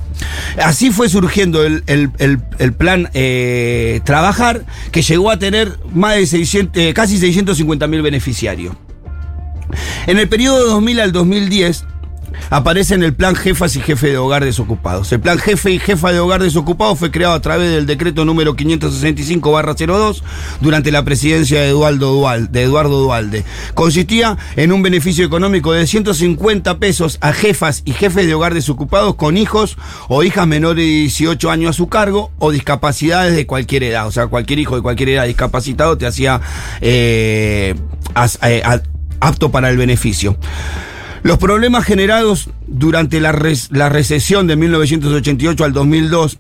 Así 0.63 0.91
fue 0.91 1.09
surgiendo 1.09 1.65
el, 1.65 1.85
el- 1.87 2.11
el- 2.19 2.41
el 2.59 2.73
plan 2.73 3.09
eh, 3.15 4.01
Trabajar, 4.05 4.65
que 4.91 5.03
llegó 5.03 5.31
a 5.31 5.39
tener 5.39 5.79
más 5.95 6.17
de 6.17 6.27
600, 6.27 6.83
eh, 6.83 6.93
casi 6.95 7.19
650 7.19 7.87
mil 7.87 8.03
beneficiarios. 8.03 8.75
En 10.07 10.19
el 10.19 10.29
periodo 10.29 10.67
2000 10.67 11.01
al 11.01 11.13
2010 11.13 11.85
aparece 12.51 12.95
en 12.95 13.03
el 13.03 13.15
plan 13.15 13.35
Jefas 13.35 13.77
y 13.77 13.81
Jefe 13.81 14.09
de 14.09 14.19
Hogar 14.19 14.45
Desocupados. 14.45 15.11
El 15.13 15.21
plan 15.21 15.39
Jefe 15.39 15.71
y 15.73 15.79
Jefa 15.79 16.13
de 16.13 16.21
Hogar 16.21 16.43
Desocupados 16.43 16.99
fue 16.99 17.11
creado 17.11 17.35
a 17.35 17.41
través 17.41 17.71
del 17.71 17.87
decreto 17.87 18.25
número 18.25 18.55
565-02 18.57 20.23
durante 20.61 20.91
la 20.93 21.05
presidencia 21.05 21.61
de 21.61 21.69
Eduardo, 21.69 22.13
Dual- 22.15 22.51
de 22.51 22.65
Dualde. 22.67 23.45
Consistía 23.75 24.37
en 24.57 24.73
un 24.73 24.83
beneficio 24.83 25.25
económico 25.25 25.73
de 25.73 25.87
150 25.87 26.79
pesos 26.79 27.19
a 27.21 27.33
jefas 27.33 27.83
y 27.85 27.93
jefes 27.93 28.27
de 28.27 28.35
hogar 28.35 28.55
desocupados 28.55 29.15
con 29.15 29.37
hijos 29.37 29.77
o 30.09 30.23
hijas 30.23 30.47
menores 30.47 30.85
de 30.85 30.91
18 30.91 31.51
años 31.51 31.71
a 31.71 31.73
su 31.73 31.89
cargo 31.89 32.31
o 32.39 32.51
discapacidades 32.51 33.35
de 33.37 33.47
cualquier 33.47 33.83
edad. 33.85 34.07
O 34.07 34.13
sea, 34.13 34.27
cualquier 34.27 34.59
hijo 34.59 34.77
de 34.77 34.83
cualquier 34.83 35.11
edad 35.11 35.27
discapacitado 35.27 35.97
te 35.99 36.07
hacía 36.07 36.41
eh, 36.81 37.75
eh, 38.43 38.63
apto 39.21 39.51
para 39.51 39.71
el 39.71 39.77
beneficio. 39.77 40.37
Los 41.25 41.39
problemas 41.39 41.87
generados 41.87 42.51
durante 42.67 43.19
la, 43.19 43.33
recesión 43.33 44.47
de 44.47 44.57
1988 44.57 45.65
al 45.65 45.73
2002, 45.73 46.39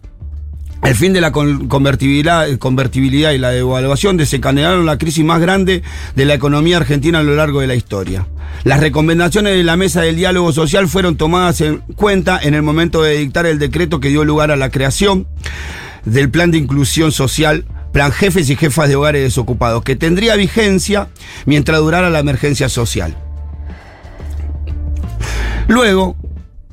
el 0.82 0.94
fin 0.94 1.14
de 1.14 1.22
la 1.22 1.32
con- 1.32 1.68
convertibilidad, 1.68 2.46
convertibilidad 2.58 3.32
y 3.32 3.38
la 3.38 3.48
devaluación 3.48 4.18
desencadenaron 4.18 4.84
la 4.84 4.98
crisis 4.98 5.24
más 5.24 5.40
grande 5.40 5.82
de 6.14 6.24
la 6.26 6.34
economía 6.34 6.76
argentina 6.76 7.20
a 7.20 7.22
lo 7.22 7.34
largo 7.34 7.62
de 7.62 7.66
la 7.66 7.74
historia. 7.74 8.26
Las 8.64 8.80
recomendaciones 8.80 9.56
de 9.56 9.64
la 9.64 9.78
mesa 9.78 10.02
del 10.02 10.16
diálogo 10.16 10.52
social 10.52 10.86
fueron 10.86 11.16
tomadas 11.16 11.62
en 11.62 11.78
cuenta 11.96 12.38
en 12.42 12.52
el 12.52 12.60
momento 12.60 13.02
de 13.02 13.16
dictar 13.16 13.46
el 13.46 13.58
decreto 13.58 14.00
que 14.00 14.10
dio 14.10 14.22
lugar 14.22 14.50
a 14.50 14.56
la 14.56 14.68
creación 14.68 15.26
del 16.04 16.28
plan 16.28 16.50
de 16.50 16.58
inclusión 16.58 17.10
social, 17.10 17.64
plan 17.90 18.12
jefes 18.12 18.50
y 18.50 18.56
jefas 18.56 18.90
de 18.90 18.96
hogares 18.96 19.22
desocupados, 19.22 19.82
que 19.82 19.96
tendría 19.96 20.36
vigencia 20.36 21.08
mientras 21.46 21.80
durara 21.80 22.10
la 22.10 22.18
emergencia 22.18 22.68
social. 22.68 23.16
Luego, 25.74 26.14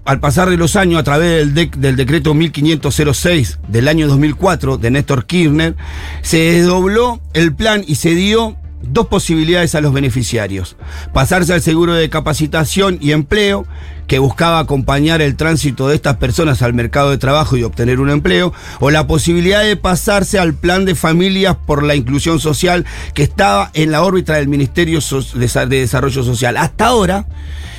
al 0.05 0.19
pasar 0.19 0.47
de 0.51 0.57
los 0.57 0.75
años, 0.75 0.99
a 0.99 1.03
través 1.03 1.53
del, 1.53 1.55
dec- 1.55 1.75
del 1.75 1.95
decreto 1.95 2.35
1506 2.35 3.57
del 3.67 3.87
año 3.87 4.07
2004 4.07 4.77
de 4.77 4.91
Néstor 4.91 5.25
Kirchner, 5.25 5.75
se 6.21 6.37
desdobló 6.37 7.19
el 7.33 7.51
plan 7.55 7.83
y 7.87 7.95
se 7.95 8.13
dio 8.13 8.57
dos 8.83 9.07
posibilidades 9.07 9.73
a 9.73 9.81
los 9.81 9.91
beneficiarios. 9.91 10.75
Pasarse 11.13 11.51
al 11.53 11.63
seguro 11.63 11.95
de 11.95 12.11
capacitación 12.11 12.99
y 13.01 13.11
empleo, 13.11 13.65
que 14.05 14.19
buscaba 14.19 14.59
acompañar 14.59 15.19
el 15.21 15.35
tránsito 15.35 15.87
de 15.87 15.95
estas 15.95 16.17
personas 16.17 16.61
al 16.61 16.73
mercado 16.75 17.09
de 17.09 17.17
trabajo 17.17 17.57
y 17.57 17.63
obtener 17.63 17.99
un 17.99 18.11
empleo, 18.11 18.53
o 18.81 18.91
la 18.91 19.07
posibilidad 19.07 19.63
de 19.63 19.77
pasarse 19.77 20.37
al 20.37 20.53
plan 20.53 20.85
de 20.85 20.93
familias 20.93 21.55
por 21.65 21.81
la 21.83 21.95
inclusión 21.95 22.39
social, 22.39 22.85
que 23.15 23.23
estaba 23.23 23.71
en 23.73 23.89
la 23.91 24.03
órbita 24.03 24.33
del 24.35 24.47
Ministerio 24.47 24.99
de 24.99 25.65
Desarrollo 25.79 26.23
Social. 26.23 26.57
Hasta 26.57 26.85
ahora, 26.87 27.25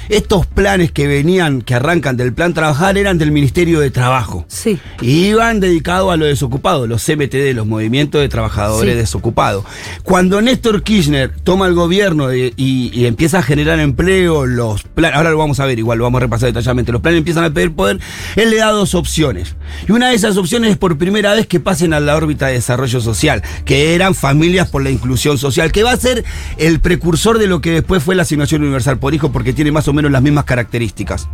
estos 0.08 0.46
planes 0.46 0.92
que 0.92 1.06
venían, 1.06 1.62
que 1.62 1.74
arrancan 1.74 2.16
del 2.16 2.32
plan 2.32 2.54
trabajar, 2.54 2.98
eran 2.98 3.18
del 3.18 3.32
Ministerio 3.32 3.80
de 3.80 3.90
Trabajo. 3.90 4.44
Sí. 4.48 4.78
Y 5.00 5.26
iban 5.26 5.60
dedicados 5.60 6.12
a 6.12 6.16
los 6.16 6.28
desocupados, 6.28 6.88
los 6.88 7.02
CMTD, 7.04 7.54
los 7.54 7.66
movimientos 7.66 8.20
de 8.20 8.28
trabajadores 8.28 8.92
Sí. 8.94 8.98
desocupados. 8.98 9.64
Cuando 10.02 10.40
Néstor 10.42 10.82
Kirchner 10.82 11.30
toma 11.42 11.66
el 11.66 11.74
gobierno 11.74 12.32
y 12.34 13.04
empieza 13.06 13.38
a 13.38 13.42
generar 13.42 13.78
empleo, 13.80 14.46
los 14.46 14.82
planes, 14.82 15.16
ahora 15.16 15.30
lo 15.30 15.38
vamos 15.38 15.60
a 15.60 15.66
ver, 15.66 15.78
igual 15.78 15.98
lo 15.98 16.04
vamos 16.04 16.18
a 16.18 16.22
repasar 16.22 16.48
detalladamente, 16.48 16.92
los 16.92 17.00
planes 17.00 17.18
empiezan 17.18 17.44
a 17.44 17.50
pedir 17.50 17.72
poder, 17.74 17.98
él 18.36 18.50
le 18.50 18.56
da 18.56 18.70
dos 18.70 18.94
opciones. 18.94 19.56
Y 19.88 19.92
una 19.92 20.08
de 20.10 20.14
esas 20.14 20.36
opciones 20.36 20.70
es 20.72 20.76
por 20.76 20.98
primera 20.98 21.34
vez 21.34 21.46
que 21.46 21.60
pasen 21.60 21.94
a 21.94 22.00
la 22.00 22.16
órbita 22.16 22.46
de 22.46 22.54
desarrollo 22.54 23.00
social, 23.00 23.42
que 23.64 23.94
eran 23.94 24.14
familias 24.14 24.68
por 24.68 24.82
la 24.82 24.90
inclusión 24.90 25.38
social, 25.38 25.72
que 25.72 25.82
va 25.82 25.92
a 25.92 25.96
ser 25.96 26.24
el 26.58 26.80
precursor 26.80 27.38
de 27.38 27.46
lo 27.46 27.60
que 27.60 27.70
después 27.70 28.02
fue 28.02 28.14
la 28.14 28.22
asignación 28.22 28.62
universal 28.62 28.98
por 28.98 29.14
hijo, 29.14 29.32
porque 29.32 29.52
tiene 29.52 29.72
más 29.72 29.88
o 29.92 29.94
menos 29.94 30.10
las 30.10 30.22
mismas 30.22 30.44
características. 30.44 31.28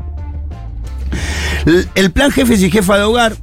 El 1.95 2.11
plan 2.13 2.31
Jefes 2.31 2.63
y 2.63 2.71
Jefa 2.71 2.97
de 2.97 3.03
Hogar, 3.05 3.37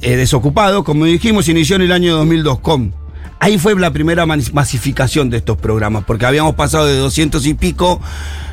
eh, 0.00 0.16
desocupado, 0.16 0.84
como 0.84 1.04
dijimos, 1.04 1.48
inició 1.48 1.76
en 1.76 1.82
el 1.82 1.92
año 1.92 2.16
2002 2.16 2.60
con... 2.60 2.94
Ahí 3.38 3.58
fue 3.58 3.74
la 3.78 3.90
primera 3.90 4.24
mas- 4.24 4.54
masificación 4.54 5.28
de 5.28 5.36
estos 5.36 5.58
programas, 5.58 6.04
porque 6.06 6.24
habíamos 6.24 6.54
pasado 6.54 6.86
de 6.86 6.96
200 6.96 7.44
y 7.46 7.52
pico 7.52 8.00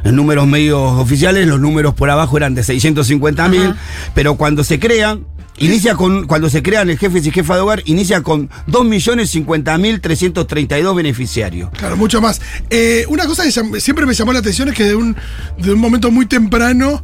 en 0.04 0.16
números 0.16 0.46
medios 0.46 1.00
oficiales, 1.00 1.48
los 1.48 1.62
números 1.62 1.94
por 1.94 2.10
abajo 2.10 2.36
eran 2.36 2.54
de 2.54 2.64
650 2.64 3.48
mil, 3.48 3.74
pero 4.14 4.36
cuando 4.36 4.66
se 4.66 4.80
crean, 4.82 5.26
inicia 5.58 5.96
con, 5.96 6.28
cuando 6.28 6.50
se 6.50 6.64
crean 6.64 6.90
el 6.90 6.98
jefes 6.98 7.26
y 7.26 7.32
jefa 7.32 7.56
de 7.56 7.62
hogar, 7.62 7.82
inicia 7.86 8.22
con 8.22 8.50
2.050.332 8.68 10.96
beneficiarios. 10.96 11.70
Claro, 11.72 11.96
mucho 11.98 12.22
más. 12.22 12.40
Eh, 12.70 13.06
una 13.10 13.26
cosa 13.26 13.44
que 13.44 13.52
siempre 13.80 14.06
me 14.06 14.14
llamó 14.14 14.34
la 14.34 14.40
atención 14.40 14.70
es 14.70 14.76
que 14.76 14.86
de 14.86 14.96
un, 14.96 15.16
de 15.58 15.72
un 15.72 15.80
momento 15.80 16.12
muy 16.12 16.26
temprano 16.26 17.04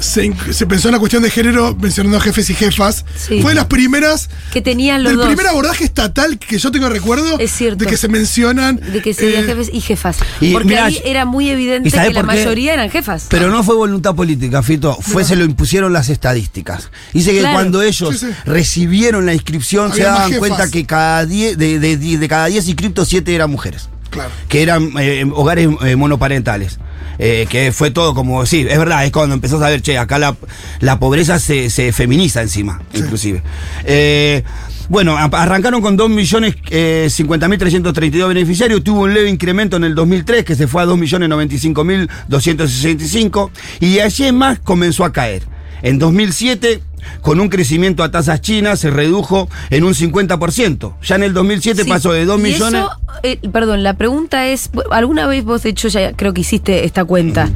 se, 0.00 0.66
pensó 0.66 0.88
en 0.88 0.92
la 0.92 0.98
cuestión 0.98 1.22
de 1.22 1.30
género 1.30 1.76
mencionando 1.80 2.20
jefes 2.20 2.48
y 2.50 2.54
jefas. 2.54 3.04
Sí. 3.16 3.40
Fue 3.42 3.52
de 3.52 3.56
las 3.56 3.66
primeras. 3.66 4.28
Que 4.52 4.60
tenían 4.62 5.02
los 5.02 5.10
del 5.10 5.18
dos. 5.18 5.26
primer 5.26 5.46
abordaje 5.48 5.84
estatal 5.84 6.38
que 6.38 6.58
yo 6.58 6.70
tengo 6.70 6.88
recuerdo 6.88 7.38
Es 7.38 7.50
cierto. 7.52 7.84
de 7.84 7.90
que 7.90 7.96
se 7.96 8.08
mencionan. 8.08 8.76
De 8.76 9.02
que 9.02 9.14
serían 9.14 9.44
eh, 9.44 9.46
jefes 9.48 9.70
y 9.72 9.80
jefas. 9.80 10.18
y 10.40 10.52
Porque 10.52 10.68
mirá, 10.68 10.86
ahí 10.86 11.00
era 11.04 11.24
muy 11.24 11.50
evidente 11.50 11.88
¿y 11.88 11.90
sabe 11.92 12.08
que 12.08 12.14
la 12.14 12.22
mayoría 12.22 12.74
eran 12.74 12.90
jefas. 12.90 13.26
Pero 13.28 13.50
no 13.50 13.62
fue 13.62 13.74
voluntad 13.74 14.14
política, 14.14 14.62
Fito, 14.62 14.96
fue 15.00 15.24
se 15.24 15.36
lo 15.36 15.44
impusieron 15.44 15.92
las 15.92 16.08
estadísticas. 16.08 16.90
Dice 17.12 17.32
que 17.32 17.40
Claro. 17.40 17.54
cuando 17.54 17.82
ellos 17.82 18.18
Sí, 18.18 18.26
sí. 18.26 18.32
recibieron 18.44 19.26
la 19.26 19.34
inscripción 19.34 19.92
se 19.92 20.02
Había 20.02 20.12
daban 20.12 20.34
cuenta 20.38 20.70
que 20.70 20.84
cada 20.86 21.24
diez, 21.26 21.56
de, 21.58 21.78
de- 21.78 21.96
de 21.96 22.28
cada 22.28 22.46
10 22.46 22.66
inscriptos, 22.66 23.08
7 23.08 23.34
eran 23.34 23.50
mujeres. 23.50 23.88
Claro. 24.10 24.30
Que 24.48 24.62
eran 24.62 24.90
eh, 24.98 25.24
hogares 25.34 25.68
eh, 25.84 25.96
monoparentales. 25.96 26.78
Eh, 27.18 27.46
que 27.50 27.72
fue 27.72 27.90
todo 27.90 28.14
como, 28.14 28.46
sí, 28.46 28.64
es 28.68 28.78
verdad, 28.78 29.04
es 29.04 29.10
cuando 29.10 29.34
empezás 29.34 29.60
a 29.60 29.68
ver, 29.68 29.82
che, 29.82 29.98
acá 29.98 30.18
la, 30.18 30.36
la 30.80 31.00
pobreza 31.00 31.40
se, 31.40 31.68
se 31.68 31.92
feminiza 31.92 32.42
encima, 32.42 32.80
inclusive. 32.94 33.42
Eh, 33.84 34.44
bueno, 34.88 35.18
arrancaron 35.18 35.82
con 35.82 35.98
2.050.332 35.98 38.28
beneficiarios, 38.28 38.82
tuvo 38.82 39.02
un 39.02 39.12
leve 39.12 39.28
incremento 39.28 39.76
en 39.76 39.84
el 39.84 39.94
2003 39.94 40.44
que 40.44 40.54
se 40.54 40.66
fue 40.66 40.80
a 40.82 40.86
2.095.265 40.86 43.50
y 43.80 43.92
de 43.94 44.02
allí 44.02 44.24
en 44.24 44.36
más 44.36 44.58
comenzó 44.60 45.04
a 45.04 45.12
caer. 45.12 45.42
En 45.82 45.98
2007 45.98 46.80
con 47.20 47.40
un 47.40 47.48
crecimiento 47.48 48.02
a 48.02 48.10
tasas 48.10 48.40
chinas, 48.40 48.80
se 48.80 48.90
redujo 48.90 49.48
en 49.70 49.84
un 49.84 49.94
50%. 49.94 50.94
Ya 51.02 51.16
en 51.16 51.22
el 51.22 51.32
2007 51.34 51.84
Sí. 51.84 51.88
pasó 51.88 52.12
de 52.12 52.24
2 52.24 52.38
Y 52.40 52.42
millones. 52.42 52.82
eso, 52.82 52.90
eh, 53.22 53.38
perdón, 53.52 53.82
la 53.82 53.94
pregunta 53.94 54.46
es, 54.46 54.70
¿alguna 54.90 55.26
vez 55.26 55.44
vos, 55.44 55.62
de 55.62 55.70
hecho, 55.70 55.88
ya 55.88 56.12
creo 56.12 56.32
que 56.34 56.40
hiciste 56.42 56.84
esta 56.84 57.04
cuenta? 57.04 57.48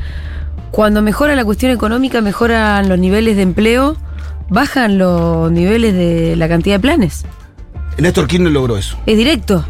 Cuando 0.71 1.03
mejora 1.03 1.37
la 1.37 1.45
cuestión 1.45 1.71
económica, 1.73 2.21
mejoran 2.21 2.89
los 2.89 2.99
niveles 2.99 3.37
de 3.37 3.43
empleo, 3.43 3.97
bajan 4.49 4.99
los 4.99 5.51
niveles 5.53 5.93
de 5.95 6.35
la 6.37 6.49
cantidad 6.49 6.77
de 6.77 6.81
planes. 6.81 7.25
Néstor 7.99 8.27
Kirchner 8.27 8.51
logró 8.53 8.79
eso. 8.79 8.97
Es 9.07 9.17
directo. 9.19 9.67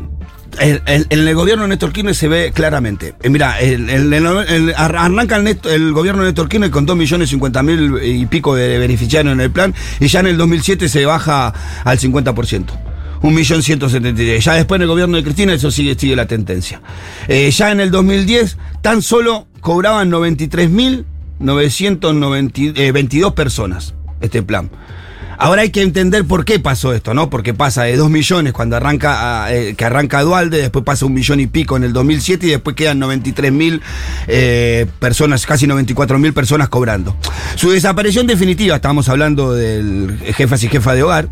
En, 0.58 1.06
el 1.10 1.34
gobierno 1.34 1.64
de 1.64 1.70
Néstor 1.70 1.92
Kirchner 1.92 2.14
se 2.14 2.28
ve 2.28 2.52
claramente. 2.54 3.14
Eh, 3.22 3.30
mira, 3.30 3.56
arranca 4.76 5.36
el, 5.36 5.92
gobierno 5.92 6.22
de 6.22 6.28
Néstor 6.28 6.48
Kirchner 6.48 6.70
con 6.70 6.86
2 6.86 6.96
millones 6.96 7.30
50 7.30 7.62
mil 7.62 7.98
y 8.02 8.26
pico 8.26 8.54
de 8.54 8.78
beneficiarios 8.78 9.32
en 9.32 9.40
el 9.40 9.50
plan 9.50 9.74
y 10.00 10.08
ya 10.08 10.20
en 10.20 10.26
el 10.26 10.36
2007 10.36 10.88
se 10.88 11.06
baja 11.06 11.52
al 11.84 11.98
50%. 11.98 12.66
Un 13.22 13.34
millón 13.34 13.62
ciento 13.62 13.88
setenta 13.88 14.20
y 14.20 14.24
diez. 14.24 14.44
Ya 14.44 14.54
después 14.54 14.78
en 14.78 14.82
el 14.82 14.88
gobierno 14.88 15.16
de 15.16 15.22
Cristina 15.22 15.54
eso 15.54 15.70
sigue, 15.70 15.94
sigue 15.94 16.16
la 16.16 16.26
tendencia. 16.26 16.82
Eh, 17.28 17.50
ya 17.50 17.70
en 17.70 17.80
el 17.80 17.90
2010 17.90 18.58
tan 18.82 19.00
solo 19.00 19.46
cobraban 19.60 20.10
93.922 20.10 22.76
eh, 22.76 23.32
personas 23.34 23.94
este 24.20 24.42
plan. 24.42 24.70
Ahora 25.42 25.62
hay 25.62 25.70
que 25.70 25.82
entender 25.82 26.24
por 26.24 26.44
qué 26.44 26.60
pasó 26.60 26.94
esto, 26.94 27.14
¿no? 27.14 27.28
Porque 27.28 27.52
pasa 27.52 27.82
de 27.82 27.96
2 27.96 28.08
millones 28.08 28.52
cuando 28.52 28.76
arranca, 28.76 29.52
eh, 29.52 29.74
que 29.76 29.84
arranca 29.84 30.22
Dualde, 30.22 30.58
después 30.58 30.84
pasa 30.84 31.04
un 31.04 31.14
millón 31.14 31.40
y 31.40 31.48
pico 31.48 31.76
en 31.76 31.82
el 31.82 31.92
2007 31.92 32.46
y 32.46 32.50
después 32.50 32.76
quedan 32.76 33.00
93 33.00 33.50
mil 33.50 33.82
eh, 34.28 34.86
personas, 35.00 35.44
casi 35.44 35.66
94 35.66 36.16
mil 36.20 36.32
personas 36.32 36.68
cobrando. 36.68 37.16
Su 37.56 37.70
desaparición 37.70 38.28
definitiva, 38.28 38.76
estamos 38.76 39.08
hablando 39.08 39.52
del 39.52 40.16
jefas 40.32 40.62
y 40.62 40.68
jefa 40.68 40.94
de 40.94 41.02
hogar, 41.02 41.28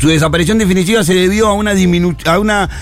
su 0.00 0.08
desaparición 0.08 0.58
definitiva 0.58 1.02
se 1.04 1.14
debió 1.14 1.48
a 1.48 1.52
una, 1.54 1.74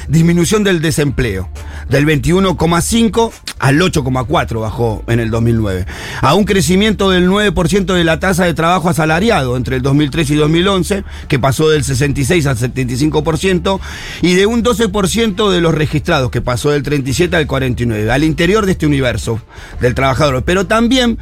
disminución 0.09 0.64
del 0.64 0.80
desempleo. 0.80 1.49
Del 1.88 2.06
21,5 2.06 3.33
al 3.59 3.78
8,4 3.78 4.61
bajó 4.61 5.04
en 5.06 5.21
el 5.21 5.30
2009. 5.30 5.87
A 6.21 6.35
un 6.35 6.44
crecimiento 6.44 7.11
del 7.11 7.28
9% 7.28 7.94
de 7.94 8.04
la 8.04 8.18
tasa 8.18 8.44
de 8.44 8.54
trabajo 8.54 8.88
asalariado 8.88 9.56
entre 9.56 9.76
el 9.76 9.83
2003 9.83 10.30
y 10.30 10.35
2011, 10.35 11.04
que 11.28 11.38
pasó 11.38 11.68
del 11.68 11.85
66 11.85 12.47
al 12.47 12.56
75%, 12.56 13.80
y 14.23 14.35
de 14.35 14.47
un 14.47 14.64
12% 14.64 15.50
de 15.50 15.61
los 15.61 15.75
registrados, 15.75 16.30
que 16.30 16.40
pasó 16.40 16.71
del 16.71 16.83
37 16.83 17.37
al 17.37 17.47
49, 17.47 18.11
al 18.11 18.25
interior 18.25 18.66
de 18.66 18.73
este 18.73 18.87
universo 18.87 19.40
del 19.80 19.94
trabajador. 19.94 20.42
Pero 20.44 20.66
también 20.66 21.18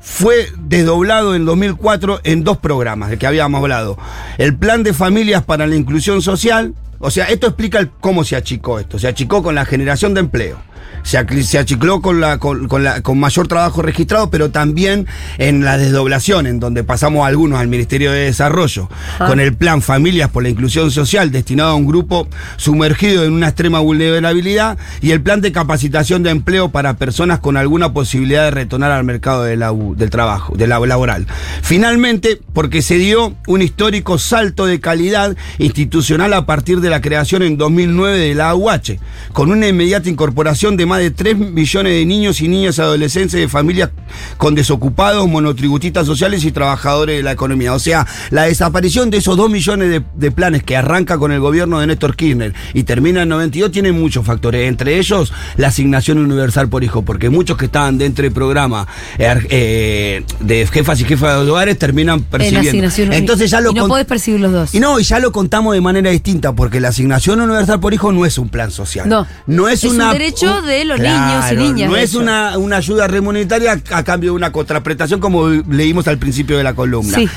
fue 0.00 0.48
desdoblado 0.58 1.34
en 1.34 1.44
2004 1.44 2.20
en 2.24 2.42
dos 2.44 2.58
programas 2.58 3.10
de 3.10 3.18
que 3.18 3.26
habíamos 3.26 3.60
hablado. 3.60 3.98
El 4.38 4.56
plan 4.56 4.82
de 4.82 4.92
familias 4.94 5.42
para 5.44 5.66
la 5.66 5.76
inclusión 5.76 6.22
social, 6.22 6.74
o 6.98 7.10
sea, 7.10 7.26
esto 7.26 7.46
explica 7.46 7.78
el- 7.78 7.90
cómo 7.90 8.24
se 8.24 8.36
achicó 8.36 8.78
esto. 8.78 8.98
Se 8.98 9.08
achicó 9.08 9.42
con 9.42 9.54
la 9.54 9.64
generación 9.64 10.14
de 10.14 10.20
empleo. 10.20 10.58
Se, 11.02 11.18
achicó 11.58 12.02
con, 12.02 12.20
la, 12.20 12.38
con, 12.38 12.68
con 12.68 12.84
la- 12.84 13.00
con 13.02 13.18
mayor 13.18 13.48
trabajo 13.48 13.82
registrado, 13.82 14.30
pero 14.30 14.50
también 14.50 15.06
en 15.38 15.64
la 15.64 15.78
desdoblación, 15.78 16.46
en 16.46 16.60
donde 16.60 16.84
pasamos 16.84 17.26
algunos 17.26 17.58
al 17.58 17.68
Ministerio 17.68 18.12
de 18.12 18.24
Desarrollo, 18.26 18.88
con 19.18 19.40
el 19.40 19.54
plan 19.54 19.80
Familias 19.82 20.28
por 20.30 20.42
la 20.42 20.50
Inclusión 20.50 20.90
Social, 20.90 21.30
destinado 21.32 21.70
a 21.70 21.74
un 21.74 21.86
grupo 21.86 22.28
sumergido 22.56 23.24
en 23.24 23.32
una 23.32 23.48
extrema 23.48 23.80
vulnerabilidad, 23.80 24.76
y 25.00 25.10
el 25.12 25.20
plan 25.22 25.40
de 25.40 25.52
capacitación 25.52 26.22
de 26.22 26.30
empleo 26.30 26.70
para 26.70 26.94
personas 26.96 27.40
con 27.40 27.56
alguna 27.56 27.92
posibilidad 27.92 28.44
de 28.44 28.50
retornar 28.50 28.92
al 28.92 29.04
mercado 29.04 29.42
de 29.44 29.56
la 29.56 29.72
u- 29.72 29.94
del 29.96 30.10
trabajo, 30.10 30.54
de 30.56 30.66
la 30.66 30.78
laboral. 30.80 31.26
Finalmente, 31.62 32.40
porque 32.52 32.82
se 32.82 32.96
dio 32.96 33.34
un 33.46 33.62
histórico 33.62 34.18
salto 34.18 34.66
de 34.66 34.80
calidad 34.80 35.36
institucional 35.58 36.32
a 36.34 36.46
partir 36.46 36.80
de 36.80 36.90
la 36.90 37.00
creación 37.00 37.42
en 37.42 37.56
2009 37.56 38.18
de 38.18 38.34
la 38.34 38.50
AUH, 38.50 38.98
con 39.32 39.50
una 39.50 39.68
inmediata 39.68 40.08
incorporación 40.08 40.76
de 40.76 40.79
más 40.86 41.00
de 41.00 41.10
3 41.10 41.36
millones 41.36 41.92
de 41.92 42.06
niños 42.06 42.40
y 42.40 42.48
niñas 42.48 42.78
adolescentes 42.78 43.38
de 43.40 43.48
familias 43.48 43.90
con 44.36 44.54
desocupados, 44.54 45.28
monotributistas 45.28 46.06
sociales 46.06 46.44
y 46.44 46.52
trabajadores 46.52 47.16
de 47.18 47.22
la 47.22 47.32
economía. 47.32 47.74
O 47.74 47.78
sea, 47.78 48.06
la 48.30 48.44
desaparición 48.44 49.10
de 49.10 49.18
esos 49.18 49.36
2 49.36 49.50
millones 49.50 49.90
de, 49.90 50.02
de 50.14 50.30
planes 50.30 50.62
que 50.62 50.76
arranca 50.76 51.18
con 51.18 51.32
el 51.32 51.40
gobierno 51.40 51.80
de 51.80 51.86
Néstor 51.86 52.16
Kirchner 52.16 52.54
y 52.74 52.84
termina 52.84 53.22
en 53.22 53.28
92 53.28 53.70
tiene 53.70 53.92
muchos 53.92 54.24
factores, 54.24 54.68
entre 54.68 54.98
ellos 54.98 55.32
la 55.56 55.68
asignación 55.68 56.18
universal 56.18 56.68
por 56.68 56.84
hijo, 56.84 57.02
porque 57.02 57.30
muchos 57.30 57.56
que 57.56 57.66
estaban 57.66 57.98
dentro 57.98 58.22
del 58.22 58.32
programa 58.32 58.86
eh, 59.18 59.34
eh, 59.50 60.24
de 60.40 60.66
jefas 60.66 61.00
y 61.00 61.04
jefas 61.04 61.44
de 61.44 61.50
hogares 61.50 61.78
terminan 61.78 62.18
En 62.20 62.24
percibiendo. 62.24 63.14
Entonces 63.14 63.50
ya 63.50 63.60
lo 63.60 63.72
y 63.72 63.74
no 63.74 63.88
podés 63.88 64.06
percibir 64.06 64.40
los 64.40 64.52
dos. 64.52 64.74
y 64.74 64.80
no, 64.80 64.98
y 64.98 65.04
ya 65.04 65.18
lo 65.18 65.32
contamos 65.32 65.74
de 65.74 65.80
manera 65.80 66.10
distinta, 66.10 66.52
porque 66.52 66.80
la 66.80 66.88
asignación 66.88 67.40
universal 67.40 67.80
por 67.80 67.94
hijo 67.94 68.12
no 68.12 68.26
es 68.26 68.38
un 68.38 68.48
plan 68.48 68.70
social. 68.70 69.08
No. 69.08 69.26
no 69.46 69.68
es, 69.68 69.84
Es 69.84 69.90
un 69.90 69.98
derecho 69.98 70.62
de 70.62 70.69
los 70.84 70.98
niños 70.98 71.44
y 71.52 71.56
niñas, 71.56 71.90
No 71.90 71.96
de 71.96 72.02
es 72.02 72.14
una, 72.14 72.56
una 72.58 72.76
ayuda 72.76 73.06
remuneraria 73.06 73.80
a 73.92 74.02
cambio 74.04 74.30
de 74.32 74.36
una 74.36 74.52
contraprestación, 74.52 75.20
como 75.20 75.48
leímos 75.48 76.06
al 76.08 76.18
principio 76.18 76.56
de 76.56 76.64
la 76.64 76.74
columna. 76.74 77.16
Sí. 77.18 77.28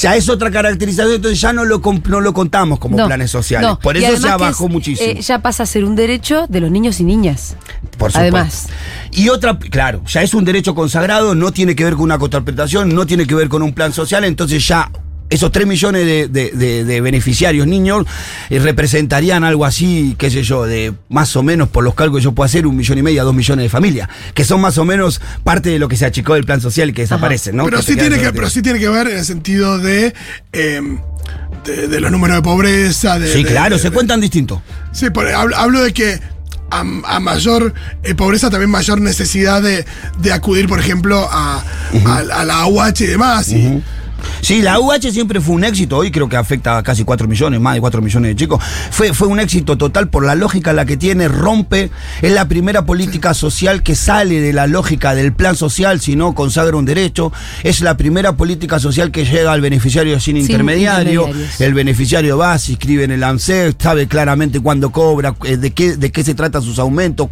Ya 0.00 0.16
es 0.16 0.28
otra 0.28 0.50
caracterización, 0.50 1.14
entonces 1.16 1.40
ya 1.40 1.52
no 1.52 1.64
lo, 1.64 1.80
no 2.08 2.20
lo 2.20 2.32
contamos 2.32 2.78
como 2.78 2.96
No, 2.96 3.06
planes 3.06 3.30
sociales. 3.30 3.68
no. 3.68 3.78
Por 3.78 3.96
eso 3.96 4.22
que 4.22 4.28
bajó 4.28 4.66
es, 4.66 4.70
muchísimo. 4.72 5.10
eh, 5.10 5.20
ya 5.20 5.40
pasa 5.40 5.62
a 5.62 5.66
ser 5.66 5.84
un 5.84 5.96
derecho 5.96 6.46
de 6.48 6.60
los 6.60 6.70
niños 6.70 7.00
y 7.00 7.04
niñas. 7.04 7.56
Por 7.98 8.10
supuesto. 8.12 8.18
Además. 8.20 8.68
Y 9.10 9.28
otra, 9.28 9.58
claro, 9.58 10.02
ya 10.06 10.22
es 10.22 10.34
un 10.34 10.44
derecho 10.44 10.74
consagrado, 10.74 11.34
no 11.34 11.52
tiene 11.52 11.74
que 11.76 11.84
ver 11.84 11.94
con 11.94 12.02
una 12.04 12.18
contraprestación, 12.18 12.94
no 12.94 13.06
tiene 13.06 13.26
que 13.26 13.34
ver 13.34 13.48
con 13.48 13.62
un 13.62 13.72
plan 13.72 13.92
social, 13.92 14.24
entonces 14.24 14.66
ya 14.66 14.90
esos 15.32 15.50
3 15.52 15.66
millones 15.66 16.04
de, 16.06 16.28
de- 16.28 16.50
de- 16.50 16.84
de 16.84 17.00
beneficiarios 17.00 17.66
niños 17.66 18.04
eh, 18.50 18.58
representarían 18.58 19.44
algo 19.44 19.64
así, 19.64 20.14
qué 20.18 20.30
sé 20.30 20.42
yo, 20.42 20.64
de 20.64 20.92
más 21.08 21.34
o 21.36 21.42
menos, 21.42 21.68
por 21.68 21.84
los 21.84 21.94
cálculos 21.94 22.20
que 22.20 22.24
yo 22.24 22.32
puedo 22.32 22.44
hacer, 22.46 22.66
un 22.66 22.76
millón 22.76 22.98
y 22.98 23.02
medio 23.02 23.22
a 23.22 23.24
dos 23.24 23.34
millones 23.34 23.64
de 23.64 23.68
familias, 23.68 24.08
que 24.34 24.44
son 24.44 24.60
más 24.60 24.78
o 24.78 24.84
menos 24.84 25.20
parte 25.44 25.70
de 25.70 25.78
lo 25.78 25.88
que 25.88 25.96
se 25.96 26.04
achicó 26.06 26.34
del 26.34 26.44
plan 26.44 26.60
social 26.60 26.90
y 26.90 26.92
que 26.92 27.02
desaparecen, 27.02 27.56
¿no? 27.56 27.64
pero, 27.64 27.78
Que 27.78 27.82
sí 27.82 27.96
tiene 27.96 28.18
que, 28.18 28.32
pero 28.32 28.50
sí 28.50 28.62
tiene 28.62 28.78
que 28.78 28.88
ver 28.88 29.08
en 29.08 29.18
el 29.18 29.24
sentido 29.24 29.78
de, 29.78 30.14
eh, 30.52 30.80
de, 31.64 31.88
de 31.88 32.00
los 32.00 32.10
números 32.10 32.36
de 32.36 32.42
pobreza. 32.42 33.18
De, 33.18 33.32
Sí, 33.32 33.42
de- 33.44 33.50
claro, 33.50 33.76
de- 33.76 33.82
se 33.82 33.88
de- 33.90 33.94
cuentan 33.94 34.20
distinto. 34.20 34.62
Sí, 34.92 35.10
por- 35.10 35.26
hablo, 35.28 35.56
hablo 35.56 35.82
de 35.82 35.92
que 35.92 36.20
a, 36.70 36.80
a 36.80 37.20
mayor 37.20 37.74
eh, 38.02 38.14
pobreza 38.14 38.48
también 38.50 38.70
mayor 38.70 39.00
necesidad 39.00 39.62
de, 39.62 39.84
de 40.18 40.32
acudir, 40.32 40.66
por 40.68 40.78
ejemplo, 40.80 41.28
a, 41.30 41.62
a- 42.06 42.18
a 42.18 42.44
la 42.44 42.60
AUH 42.62 43.00
y 43.04 43.06
demás. 43.06 43.48
y- 43.50 43.82
Sí, 44.40 44.62
la 44.62 44.80
UH 44.80 45.12
siempre 45.12 45.40
fue 45.40 45.54
un 45.54 45.64
éxito, 45.64 45.96
hoy 45.96 46.10
creo 46.10 46.28
que 46.28 46.36
afecta 46.36 46.78
a 46.78 46.82
casi 46.82 47.04
4 47.04 47.28
millones, 47.28 47.60
más 47.60 47.74
de 47.74 47.80
4 47.80 48.02
millones 48.02 48.30
de 48.30 48.36
chicos. 48.36 48.62
Fue, 48.90 49.12
fue 49.12 49.28
un 49.28 49.40
éxito 49.40 49.76
total 49.76 50.08
por 50.08 50.24
la 50.24 50.34
lógica 50.34 50.72
la 50.72 50.84
que 50.84 50.96
tiene, 50.96 51.28
rompe, 51.28 51.90
es 52.22 52.32
la 52.32 52.48
primera 52.48 52.84
política 52.84 53.34
social 53.34 53.82
que 53.82 53.94
sale 53.94 54.40
de 54.40 54.52
la 54.52 54.66
lógica 54.66 55.14
del 55.14 55.32
plan 55.32 55.56
social, 55.56 56.00
sino 56.00 56.34
consagra 56.34 56.76
un 56.76 56.84
derecho, 56.84 57.32
es 57.62 57.80
la 57.80 57.96
primera 57.96 58.36
política 58.36 58.78
social 58.78 59.10
que 59.10 59.24
llega 59.24 59.52
al 59.52 59.60
beneficiario 59.60 60.18
sin, 60.20 60.36
intermediario, 60.36 61.22
intermediarios. 61.22 61.60
el 61.60 61.74
beneficiario 61.74 62.38
va, 62.38 62.58
se 62.58 62.72
inscribe 62.72 63.04
en 63.04 63.10
el 63.10 63.22
ANSES, 63.22 63.76
sabe 63.78 64.06
claramente 64.06 64.60
cuándo 64.60 64.90
cobra, 64.90 65.34
eh, 65.44 65.56
de 65.56 65.72
qué, 65.72 65.96
de 65.96 66.10
qué 66.12 66.24
se 66.24 66.34
trata 66.34 66.60
sus 66.60 66.78
aumentos, 66.78 67.28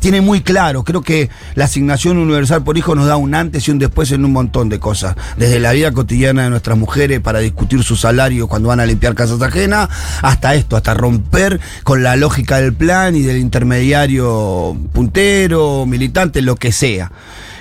tiene 0.00 0.20
muy 0.20 0.40
claro, 0.40 0.84
creo 0.84 1.02
que 1.02 1.30
la 1.54 1.64
asignación 1.64 2.18
universal 2.18 2.62
por 2.62 2.76
hijo 2.76 2.94
nos 2.94 3.06
da 3.06 3.16
un 3.16 3.34
antes 3.34 3.66
y 3.68 3.70
un 3.70 3.78
después 3.78 4.10
en 4.12 4.24
un 4.24 4.32
montón 4.32 4.68
de 4.68 4.78
cosas, 4.78 5.16
desde 5.36 5.60
la 5.60 5.72
vida 5.72 5.92
cotidiana 5.92 6.17
de 6.26 6.50
nuestras 6.50 6.76
mujeres 6.76 7.20
para 7.20 7.38
discutir 7.38 7.82
su 7.82 7.96
salario 7.96 8.48
cuando 8.48 8.68
van 8.68 8.80
a 8.80 8.86
limpiar 8.86 9.14
casas 9.14 9.40
ajenas, 9.40 9.88
hasta 10.20 10.54
esto, 10.54 10.76
hasta 10.76 10.94
romper 10.94 11.60
con 11.84 12.02
la 12.02 12.16
lógica 12.16 12.58
del 12.58 12.74
plan 12.74 13.14
y 13.14 13.22
del 13.22 13.38
intermediario 13.38 14.76
puntero, 14.92 15.86
militante, 15.86 16.42
lo 16.42 16.56
que 16.56 16.72
sea. 16.72 17.12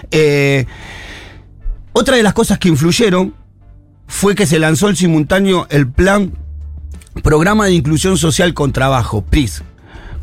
Eh, 0.09 0.65
otra 1.93 2.17
de 2.17 2.23
las 2.23 2.33
cosas 2.33 2.57
que 2.57 2.69
influyeron 2.69 3.33
fue 4.07 4.35
que 4.35 4.47
se 4.47 4.59
lanzó 4.59 4.89
el 4.89 4.97
simultáneo 4.97 5.67
el 5.69 5.87
plan 5.87 6.33
Programa 7.23 7.65
de 7.65 7.73
Inclusión 7.73 8.17
Social 8.17 8.53
con 8.53 8.71
Trabajo, 8.71 9.23
PRIS, 9.23 9.63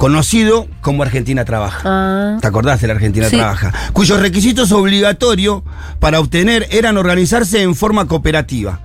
conocido 0.04 0.68
como 0.82 1.02
Argentina 1.02 1.46
Trabaja. 1.46 1.80
Ah. 1.86 2.38
¿Te 2.38 2.46
acordás 2.46 2.78
de 2.82 2.88
la 2.88 2.92
Argentina 2.92 3.26
Sí. 3.30 3.36
Trabaja? 3.36 3.72
Cuyos 3.94 4.20
requisitos 4.20 4.70
obligatorios 4.70 5.62
para 5.98 6.20
obtener 6.20 6.68
eran 6.70 6.98
organizarse 6.98 7.62
en 7.62 7.74
forma 7.74 8.06
cooperativa. 8.06 8.80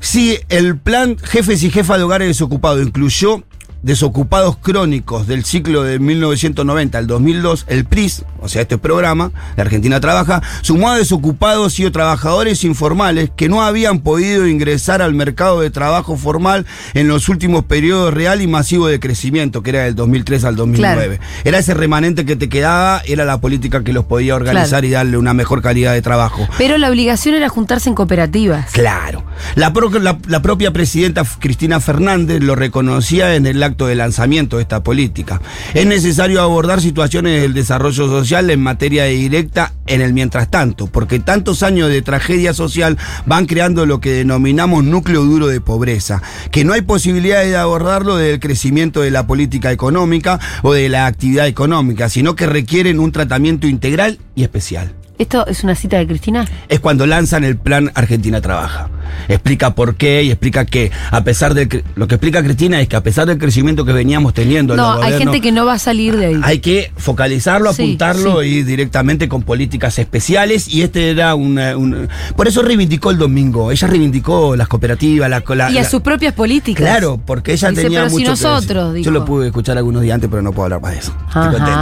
Si 0.00 0.38
el 0.50 0.76
plan 0.76 1.16
Jefes 1.22 1.62
y 1.62 1.70
Jefas 1.70 1.96
de 1.96 2.04
Hogares 2.04 2.28
Desocupados 2.28 2.82
incluyó 2.86 3.42
desocupados 3.82 4.56
crónicos 4.58 5.26
del 5.26 5.44
ciclo 5.44 5.82
de 5.82 5.98
1990 5.98 6.98
al 6.98 7.06
2002, 7.06 7.64
el 7.68 7.84
PRIS, 7.84 8.24
o 8.40 8.48
sea, 8.48 8.62
este 8.62 8.78
programa, 8.78 9.32
de 9.56 9.62
Argentina 9.62 10.00
Trabaja, 10.00 10.42
sumó 10.62 10.90
a 10.90 10.96
desocupados 10.96 11.78
y 11.80 11.84
o 11.84 11.92
trabajadores 11.92 12.64
informales 12.64 13.30
que 13.36 13.48
no 13.48 13.62
habían 13.62 14.00
podido 14.00 14.46
ingresar 14.46 15.02
al 15.02 15.14
mercado 15.14 15.60
de 15.60 15.70
trabajo 15.70 16.16
formal 16.16 16.64
en 16.94 17.08
los 17.08 17.28
últimos 17.28 17.64
periodos 17.64 18.14
real 18.14 18.40
y 18.40 18.46
masivo 18.46 18.86
de 18.86 19.00
crecimiento, 19.00 19.62
que 19.62 19.70
era 19.70 19.82
del 19.84 19.94
2003 19.96 20.44
al 20.44 20.56
2009. 20.56 21.20
Era 21.44 21.58
ese 21.58 21.74
remanente 21.74 22.24
que 22.24 22.36
te 22.36 22.48
quedaba, 22.48 23.02
era 23.04 23.24
la 23.24 23.40
política 23.40 23.82
que 23.82 23.92
los 23.92 24.04
podía 24.04 24.34
organizar 24.36 24.62
Claro. 24.82 24.86
y 24.86 24.90
darle 24.90 25.16
una 25.18 25.34
mejor 25.34 25.60
calidad 25.60 25.92
de 25.92 26.02
trabajo. 26.02 26.46
Pero 26.58 26.78
la 26.78 26.88
obligación 26.88 27.34
era 27.34 27.48
juntarse 27.48 27.88
en 27.88 27.94
cooperativas. 27.94 28.70
Claro. 28.72 29.24
La, 29.56 29.72
pro- 29.72 29.90
la- 29.98 30.18
la 30.28 30.40
propia 30.42 30.72
presidenta 30.72 31.24
Cristina 31.40 31.80
Fernández 31.80 32.42
lo 32.42 32.54
reconocía 32.54 33.34
en 33.34 33.46
el 33.46 33.62
acto 33.72 33.86
de 33.86 33.94
lanzamiento 33.94 34.56
de 34.56 34.62
esta 34.62 34.82
política. 34.82 35.40
Es 35.74 35.86
necesario 35.86 36.40
abordar 36.40 36.80
situaciones 36.80 37.42
del 37.42 37.54
desarrollo 37.54 38.08
social 38.08 38.50
en 38.50 38.62
materia 38.62 39.04
directa 39.04 39.72
en 39.86 40.00
el 40.00 40.12
mientras 40.12 40.50
tanto, 40.50 40.86
porque 40.86 41.18
tantos 41.18 41.62
años 41.62 41.88
de 41.88 42.02
tragedia 42.02 42.54
social 42.54 42.98
van 43.26 43.46
creando 43.46 43.86
lo 43.86 44.00
que 44.00 44.12
denominamos 44.12 44.84
núcleo 44.84 45.24
duro 45.24 45.48
de 45.48 45.60
pobreza, 45.60 46.22
que 46.50 46.64
no 46.64 46.72
hay 46.72 46.82
posibilidad 46.82 47.42
de 47.42 47.56
abordarlo 47.56 48.16
del 48.16 48.40
crecimiento 48.40 49.00
de 49.00 49.10
la 49.10 49.26
política 49.26 49.72
económica 49.72 50.38
o 50.62 50.72
de 50.72 50.88
la 50.88 51.06
actividad 51.06 51.46
económica, 51.46 52.08
sino 52.08 52.36
que 52.36 52.46
requieren 52.46 53.00
un 53.00 53.12
tratamiento 53.12 53.66
integral 53.66 54.18
y 54.34 54.42
especial 54.44 54.92
¿Esto 55.22 55.46
es 55.46 55.62
una 55.62 55.76
cita 55.76 55.98
de 55.98 56.06
Cristina? 56.08 56.44
es 56.68 56.80
cuando 56.80 57.06
lanzan 57.06 57.44
el 57.44 57.56
plan 57.56 57.92
Argentina 57.94 58.40
Trabaja. 58.40 58.90
Explica 59.28 59.74
por 59.74 59.96
qué 59.96 60.22
y 60.22 60.30
explica 60.30 60.64
que 60.64 60.90
a 61.10 61.22
pesar 61.24 61.54
de 61.54 61.68
que 61.68 61.84
lo 61.94 62.08
que 62.08 62.16
explica 62.16 62.42
Cristina 62.42 62.80
es 62.80 62.88
que 62.88 62.96
a 62.96 63.02
pesar 63.02 63.26
del 63.26 63.38
crecimiento 63.38 63.84
que 63.84 63.92
veníamos 63.92 64.34
teniendo 64.34 64.74
en 64.74 64.78
No, 64.78 65.00
hay 65.02 65.18
gente 65.18 65.40
que 65.40 65.52
no 65.52 65.64
va 65.66 65.74
a 65.74 65.78
salir 65.78 66.16
de 66.16 66.26
ahí. 66.26 66.40
hay 66.42 66.58
que 66.60 66.92
focalizarlo, 66.96 67.72
Sí, 67.72 67.82
apuntarlo 67.82 68.42
sí. 68.42 68.48
y 68.48 68.62
directamente 68.62 69.28
con 69.28 69.42
políticas 69.42 69.98
especiales 69.98 70.68
y 70.68 70.82
este 70.82 71.10
era 71.10 71.34
una, 71.34 71.76
un- 71.76 72.08
por 72.36 72.48
eso 72.48 72.62
reivindicó 72.62 73.10
el 73.10 73.18
domingo, 73.18 73.70
ella 73.70 73.86
reivindicó 73.88 74.56
las 74.56 74.68
cooperativas, 74.68 75.28
la, 75.30 75.42
la- 75.54 75.70
y 75.70 75.78
a 75.78 75.82
la- 75.82 75.88
sus 75.88 76.00
propias 76.02 76.32
políticas. 76.34 76.82
Claro, 76.82 77.20
porque 77.24 77.52
ella 77.52 77.70
Dice, 77.70 77.82
tenía 77.82 78.00
pero 78.00 78.10
mucho 78.12 78.30
nosotros, 78.30 78.96
Yo 79.00 79.10
lo 79.10 79.24
pude 79.24 79.46
escuchar 79.48 79.78
algunos 79.78 80.02
días 80.02 80.14
antes, 80.16 80.28
pero 80.30 80.42
no 80.42 80.52
puedo 80.52 80.64
hablar 80.64 80.80
más 80.80 80.92
de 80.92 80.98
eso. 80.98 81.14
Estoy. 81.28 81.72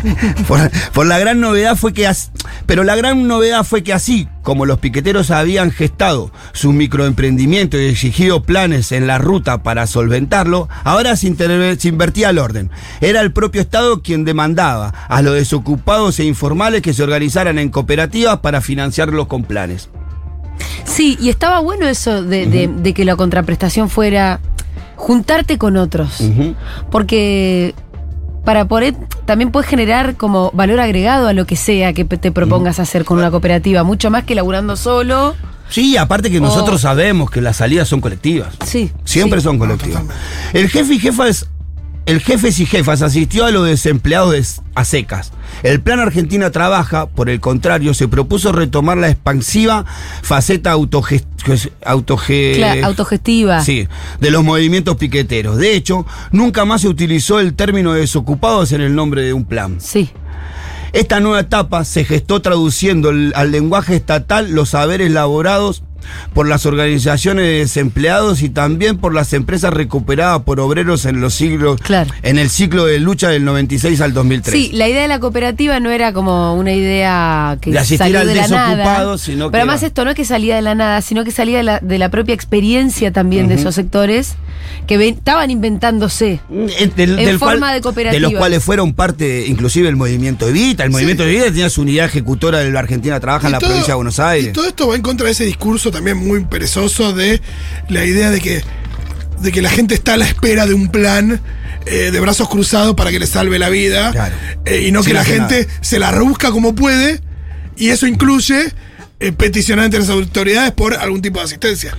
Por, 0.48 0.70
por 0.92 1.06
la 1.06 1.18
gran 1.18 1.40
novedad 1.40 1.76
fue 1.76 1.92
que 1.92 2.06
as- 2.06 2.30
pero 2.66 2.84
la 2.84 2.96
gran 2.96 3.26
novedad 3.28 3.64
fue 3.64 3.82
que 3.82 3.92
así 3.92 4.28
como 4.42 4.66
los 4.66 4.78
piqueteros 4.78 5.30
habían 5.30 5.70
gestado 5.70 6.30
su 6.52 6.72
microemprendimiento 6.72 7.78
y 7.78 7.86
exigido 7.86 8.42
planes 8.42 8.92
en 8.92 9.06
la 9.06 9.18
ruta 9.18 9.62
para 9.62 9.86
solventarlo, 9.86 10.68
ahora 10.84 11.16
se, 11.16 11.26
invertía 11.28 12.30
el 12.30 12.38
orden. 12.38 12.70
Era 13.00 13.20
el 13.20 13.32
propio 13.32 13.60
Estado 13.60 14.02
quien 14.02 14.24
demandaba 14.24 14.94
a 15.08 15.22
los 15.22 15.34
desocupados 15.34 16.18
e 16.20 16.24
informales 16.24 16.82
que 16.82 16.94
se 16.94 17.02
organizaran 17.02 17.58
en 17.58 17.68
cooperativas 17.70 18.38
para 18.40 18.60
financiarlos 18.60 19.26
con 19.26 19.44
planes. 19.44 19.90
Sí, 20.84 21.16
y 21.20 21.28
estaba 21.30 21.60
bueno 21.60 21.86
eso 21.86 22.22
de, 22.22 22.46
de- 22.46 22.68
de 22.68 22.94
que 22.94 23.04
la 23.04 23.16
contraprestación 23.16 23.88
fuera 23.88 24.40
juntarte 24.96 25.56
con 25.58 25.76
otros. 25.76 26.20
Porque 26.90 27.74
para 28.44 28.66
poder 28.66 28.94
también 29.26 29.50
puedes 29.52 29.68
generar 29.68 30.16
como 30.16 30.50
valor 30.52 30.80
agregado 30.80 31.28
a 31.28 31.32
lo 31.32 31.46
que 31.46 31.56
sea 31.56 31.92
que 31.92 32.04
te 32.04 32.32
propongas 32.32 32.78
hacer 32.80 33.04
con 33.04 33.18
una 33.18 33.30
cooperativa, 33.30 33.82
mucho 33.84 34.10
más 34.10 34.24
que 34.24 34.34
laburando 34.34 34.76
solo. 34.76 35.34
Sí, 35.68 35.96
aparte 35.96 36.30
que 36.30 36.38
O- 36.38 36.42
nosotros 36.42 36.80
sabemos 36.80 37.30
que 37.30 37.40
las 37.40 37.56
salidas 37.58 37.86
son 37.88 38.00
colectivas. 38.00 38.48
Sí. 38.64 38.90
Siempre 39.04 39.40
sí. 39.40 39.44
son 39.44 39.58
colectivas. 39.58 40.02
El 40.52 40.68
jefe 40.68 40.94
y 40.94 40.98
jefas, 40.98 41.46
el 42.10 42.20
jefes 42.20 42.58
y 42.60 42.66
jefas 42.66 43.02
asistió 43.02 43.44
a 43.44 43.50
los 43.50 43.66
desempleados 43.66 44.32
de- 44.32 44.44
a 44.74 44.84
secas. 44.84 45.32
El 45.62 45.80
plan 45.80 46.00
Argentina 46.00 46.50
Trabaja, 46.50 47.06
por 47.06 47.28
el 47.30 47.40
contrario, 47.40 47.94
se 47.94 48.08
propuso 48.08 48.52
retomar 48.52 48.96
la 48.98 49.08
expansiva 49.10 49.84
faceta 50.22 50.74
autoge- 50.74 51.24
autoge- 51.84 52.56
Cla- 52.56 52.84
autogestiva. 52.84 53.62
Sí, 53.64 53.86
de 54.20 54.30
los 54.30 54.42
movimientos 54.44 54.96
piqueteros. 54.96 55.56
De 55.58 55.74
hecho, 55.74 56.06
nunca 56.32 56.64
más 56.64 56.80
se 56.82 56.88
utilizó 56.88 57.40
el 57.40 57.54
término 57.54 57.92
desocupados 57.92 58.72
en 58.72 58.80
el 58.80 58.94
nombre 58.94 59.22
de 59.22 59.32
un 59.32 59.44
plan. 59.44 59.76
Sí. 59.80 60.10
Esta 60.92 61.20
nueva 61.20 61.40
etapa 61.40 61.84
se 61.84 62.04
gestó 62.04 62.42
traduciendo 62.42 63.10
al 63.10 63.52
lenguaje 63.52 63.94
estatal 63.94 64.50
los 64.50 64.70
saberes 64.70 65.06
elaborados 65.06 65.84
por 66.34 66.48
las 66.48 66.66
organizaciones 66.66 67.44
de 67.44 67.52
desempleados 67.58 68.42
y 68.42 68.48
también 68.48 68.98
por 68.98 69.14
las 69.14 69.32
empresas 69.32 69.72
recuperadas 69.72 70.42
por 70.42 70.60
obreros 70.60 71.04
en 71.04 71.20
los 71.20 71.34
siglos 71.34 71.80
Claro. 71.80 72.10
en 72.22 72.38
el 72.38 72.50
ciclo 72.50 72.86
de 72.86 72.98
lucha 73.00 73.28
del 73.28 73.44
96 73.44 74.00
al 74.00 74.12
2003. 74.12 74.54
Sí, 74.54 74.70
la 74.72 74.88
idea 74.88 75.02
de 75.02 75.08
la 75.08 75.20
cooperativa 75.20 75.78
no 75.80 75.90
era 75.90 76.12
como 76.12 76.54
una 76.54 76.72
idea 76.72 77.58
que 77.60 77.70
De 77.70 77.78
asistir 77.78 77.98
salió 77.98 78.20
al 78.20 78.26
de 78.26 78.34
la 78.34 78.42
desocupado, 78.42 78.76
nada. 79.06 79.18
sino 79.18 79.46
que 79.46 79.52
Pero 79.52 79.62
además 79.62 79.80
era- 79.82 79.86
esto 79.88 80.04
no 80.04 80.10
es 80.10 80.16
que 80.16 80.24
salía 80.24 80.56
de 80.56 80.62
la 80.62 80.74
nada, 80.74 81.00
sino 81.02 81.24
que 81.24 81.30
salía 81.30 81.58
de 81.58 81.62
la, 81.64 81.78
de 81.80 81.98
la 81.98 82.08
propia 82.10 82.34
experiencia 82.34 83.12
también 83.12 83.48
de 83.48 83.54
esos 83.54 83.74
sectores 83.74 84.34
que 84.86 84.96
ven- 84.98 85.14
estaban 85.14 85.50
inventándose. 85.50 86.40
Eh, 86.50 86.90
del- 86.96 87.18
En 87.18 87.24
del 87.24 87.38
forma 87.38 87.58
cual- 87.58 87.74
de 87.74 87.80
cooperativas. 87.80 88.22
los 88.32 88.38
cuales 88.38 88.62
fueron 88.64 88.92
parte, 88.94 89.46
inclusive 89.46 89.88
el 89.88 89.96
movimiento 89.96 90.48
Evita. 90.48 90.84
El 90.84 90.90
movimiento 90.90 91.24
Evita 91.24 91.44
tenía 91.46 91.70
su 91.70 91.82
unidad 91.82 92.06
ejecutora 92.06 92.58
de 92.58 92.70
la 92.70 92.80
Argentina 92.80 93.18
Trabaja 93.20 93.46
en 93.46 93.52
la 93.52 93.58
todo- 93.58 93.70
provincia 93.70 93.92
de 93.92 93.96
Buenos 93.96 94.18
Aires. 94.20 94.50
Y 94.50 94.52
todo 94.52 94.66
esto 94.66 94.88
va 94.88 94.96
en 94.96 95.02
contra 95.02 95.26
de 95.26 95.32
ese 95.32 95.44
discurso 95.44 95.89
también 95.90 96.16
muy 96.16 96.44
perezoso 96.44 97.12
de 97.12 97.40
la 97.88 98.04
idea 98.04 98.30
de 98.30 98.40
que, 98.40 98.62
de 99.40 99.52
que 99.52 99.62
la 99.62 99.70
gente 99.70 99.94
está 99.94 100.14
a 100.14 100.16
la 100.16 100.26
espera 100.26 100.66
de 100.66 100.74
un 100.74 100.88
plan 100.88 101.40
eh, 101.86 102.10
de 102.10 102.20
brazos 102.20 102.48
cruzados 102.48 102.94
para 102.94 103.10
que 103.10 103.18
le 103.18 103.26
salve 103.26 103.58
la 103.58 103.68
vida. 103.68 104.12
Claro. 104.12 104.34
eh, 104.64 104.84
y 104.86 104.92
no 104.92 105.02
que 105.02 105.14
la 105.14 105.24
gente 105.24 105.66
nada. 105.66 105.78
se 105.80 105.98
la 105.98 106.10
rebusca 106.10 106.50
como 106.50 106.74
puede. 106.74 107.20
Y 107.76 107.88
eso 107.88 108.06
incluye 108.06 108.72
eh, 109.20 109.32
peticionar 109.32 109.86
ante 109.86 109.98
las 109.98 110.10
autoridades 110.10 110.72
por 110.72 110.94
algún 110.94 111.22
tipo 111.22 111.38
de 111.38 111.46
asistencia. 111.46 111.94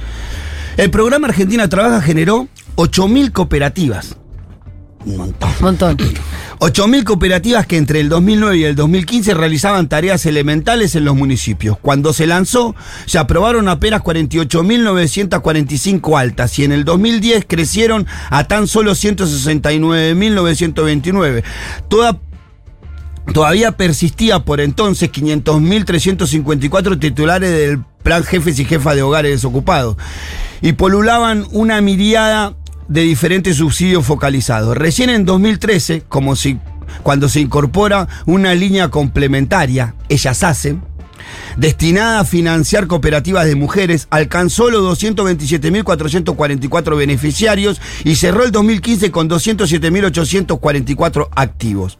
El 0.78 0.90
programa 0.90 1.28
Argentina 1.28 1.68
Trabaja 1.68 2.02
generó 2.02 2.48
8.000 2.76 3.32
cooperativas. 3.32 4.16
Un 5.06 5.18
montón. 5.18 5.50
Montón. 5.60 5.98
8.000 6.62 7.04
cooperativas 7.06 7.66
que 7.66 7.78
entre 7.78 8.02
el 8.02 8.08
2009 8.08 8.56
y 8.56 8.66
el 8.66 8.76
2015 8.76 9.34
realizaban 9.34 9.90
tareas 9.90 10.28
elementales 10.28 10.96
en 10.96 11.06
los 11.06 11.16
municipios. 11.16 11.76
Cuando 11.82 12.14
se 12.14 12.28
lanzó, 12.28 12.76
se 13.08 13.18
aprobaron 13.18 13.68
apenas 13.68 14.04
48.945 14.04 16.20
altas 16.20 16.60
y 16.60 16.64
en 16.64 16.72
el 16.72 16.86
2010 16.86 17.46
crecieron 17.48 18.06
a 18.30 18.44
tan 18.44 18.68
solo 18.68 18.92
169.929. 18.92 21.44
Toda 21.90 22.20
Todavía 23.34 23.72
persistía 23.72 24.40
por 24.40 24.62
entonces 24.62 25.12
500.354 25.12 27.00
titulares 27.00 27.52
del 27.52 27.84
plan 28.04 28.24
jefes 28.24 28.60
y 28.60 28.66
jefas 28.66 28.96
de 28.96 29.04
hogares 29.04 29.32
desocupados 29.32 29.96
y 30.62 30.74
polulaban 30.74 31.46
una 31.52 31.82
miriada 31.82 32.56
de 32.88 33.02
diferentes 33.02 33.58
subsidios 33.58 34.06
focalizados. 34.06 34.78
Recién 34.78 35.10
en 35.10 35.26
2013, 35.26 36.04
como 36.08 36.36
si 36.36 36.60
cuando 37.04 37.30
se 37.30 37.40
incorpora 37.40 38.08
una 38.26 38.54
línea 38.54 38.90
complementaria, 38.90 39.96
ellas 40.10 40.44
hacen, 40.44 40.82
destinada 41.56 42.20
a 42.20 42.26
financiar 42.26 42.88
cooperativas 42.88 43.46
de 43.46 43.56
mujeres, 43.56 44.08
alcanzó 44.10 44.70
los 44.70 45.00
227.444 45.02 46.98
beneficiarios 46.98 47.80
y 48.04 48.16
cerró 48.16 48.44
el 48.44 48.52
2015 48.52 49.12
con 49.12 49.30
207.844 49.30 51.30
activos. 51.36 51.98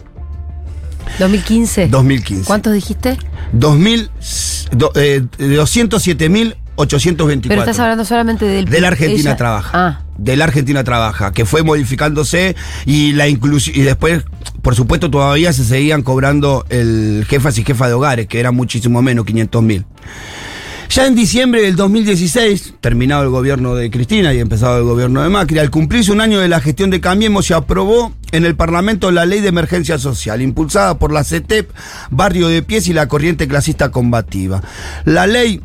2015. 1.20 1.88
2015. 1.88 2.46
¿Cuántos 2.46 2.74
dijiste? 2.74 3.18
2000, 3.54 4.10
do- 4.72 4.92
eh, 4.96 5.24
207.824. 6.78 7.48
Pero 7.48 7.62
estás 7.62 7.80
hablando 7.80 8.06
solamente 8.06 8.46
del. 8.46 8.66
De 8.66 8.82
la 8.82 8.88
Argentina 8.90 9.30
ella- 9.32 9.36
Trabaja. 9.38 9.70
Ah. 9.74 10.02
De 10.18 10.36
la 10.36 10.46
Argentina 10.46 10.84
Trabaja, 10.84 11.32
que 11.32 11.46
fue 11.46 11.64
modificándose 11.64 12.56
y 12.86 13.14
la 13.14 13.28
inclusi- 13.28 13.72
y 13.76 13.82
después, 13.82 14.24
por 14.62 14.76
supuesto, 14.76 15.10
todavía 15.10 15.52
se 15.54 15.64
seguían 15.66 16.04
cobrando 16.04 16.66
el 16.70 17.26
jefas 17.28 17.58
y 17.58 17.64
jefas 17.64 17.88
de 17.88 17.94
hogares, 17.96 18.28
que 18.28 18.40
era 18.40 18.52
muchísimo 18.52 19.02
menos, 19.02 19.26
500 19.26 19.64
mil. 19.64 19.86
Ya 20.90 21.08
en 21.08 21.16
diciembre 21.16 21.62
del 21.62 21.78
2016, 21.78 22.74
terminado 22.82 23.24
el 23.24 23.30
gobierno 23.30 23.76
de 23.76 23.90
Cristina 23.90 24.34
y 24.34 24.40
empezado 24.40 24.78
el 24.78 24.84
gobierno 24.84 25.24
de 25.24 25.30
Macri, 25.30 25.58
al 25.60 25.70
cumplirse 25.72 26.12
un 26.12 26.20
año 26.20 26.40
de 26.42 26.50
la 26.50 26.60
gestión 26.60 26.90
de 26.90 27.00
Cambiemos, 27.00 27.46
se 27.46 27.54
aprobó 27.54 28.12
en 28.34 28.44
el 28.46 28.56
Parlamento 28.56 29.10
la 29.10 29.26
Ley 29.26 29.40
de 29.40 29.48
Emergencia 29.48 29.98
Social, 29.98 30.42
impulsada 30.42 31.00
por 31.00 31.14
la 31.14 31.24
CETEP, 31.24 31.72
Barrio 32.10 32.50
de 32.50 32.62
Pies 32.62 32.90
y 32.90 32.94
la 32.94 33.08
Corriente 33.08 33.48
Clasista 33.48 33.90
Combativa. 33.90 34.62
La 35.06 35.28
ley 35.28 35.62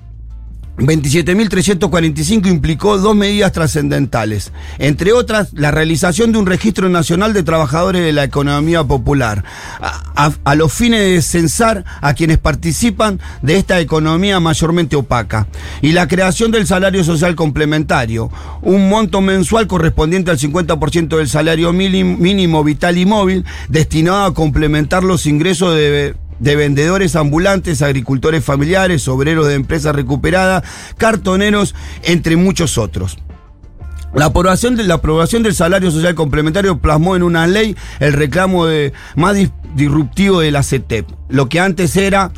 27.345 0.78 2.48
implicó 2.48 2.98
dos 2.98 3.16
medidas 3.16 3.52
trascendentales, 3.52 4.52
entre 4.78 5.12
otras 5.12 5.52
la 5.54 5.70
realización 5.70 6.32
de 6.32 6.38
un 6.38 6.46
registro 6.46 6.90
nacional 6.90 7.32
de 7.32 7.42
trabajadores 7.42 8.04
de 8.04 8.12
la 8.12 8.24
economía 8.24 8.84
popular, 8.84 9.42
a, 9.80 10.54
los 10.54 10.72
fines 10.72 11.00
de 11.00 11.22
censar 11.22 11.84
a 12.02 12.14
quienes 12.14 12.38
participan 12.38 13.20
de 13.40 13.56
esta 13.56 13.80
economía 13.80 14.38
mayormente 14.38 14.96
opaca, 14.96 15.46
y 15.80 15.92
la 15.92 16.08
creación 16.08 16.50
del 16.50 16.66
salario 16.66 17.04
social 17.04 17.34
complementario, 17.36 18.30
un 18.60 18.90
monto 18.90 19.22
mensual 19.22 19.66
correspondiente 19.66 20.30
al 20.30 20.38
50% 20.38 21.16
del 21.16 21.28
salario 21.28 21.72
mínimo 21.72 22.64
vital 22.64 22.98
y 22.98 23.06
móvil, 23.06 23.44
destinado 23.68 24.24
a 24.24 24.34
complementar 24.34 25.04
los 25.04 25.26
ingresos 25.26 25.74
de 25.74 26.14
de 26.38 26.57
vendedores 26.57 27.16
ambulantes, 27.16 27.83
agricultores 27.83 28.44
familiares, 28.44 29.07
obreros 29.09 29.46
de 29.46 29.55
empresas 29.55 29.94
recuperadas, 29.94 30.62
cartoneros, 30.99 31.75
entre 32.03 32.37
muchos 32.37 32.79
otros. 32.79 33.18
La 34.14 34.27
aprobación, 34.27 34.77
de, 34.77 34.85
la 34.85 34.94
aprobación 34.94 35.42
del 35.42 35.55
salario 35.55 35.90
social 35.90 36.14
complementario 36.14 36.79
plasmó 36.79 37.16
en 37.16 37.22
una 37.22 37.46
ley 37.46 37.77
el 38.01 38.12
reclamo 38.14 38.64
de, 38.66 38.92
más 39.14 39.37
dis- 39.37 39.53
disruptivo 39.75 40.40
de 40.40 40.51
la 40.51 40.62
CETEP, 40.62 41.07
lo 41.29 41.49
que 41.49 41.61
antes 41.61 41.96
era 41.96 42.31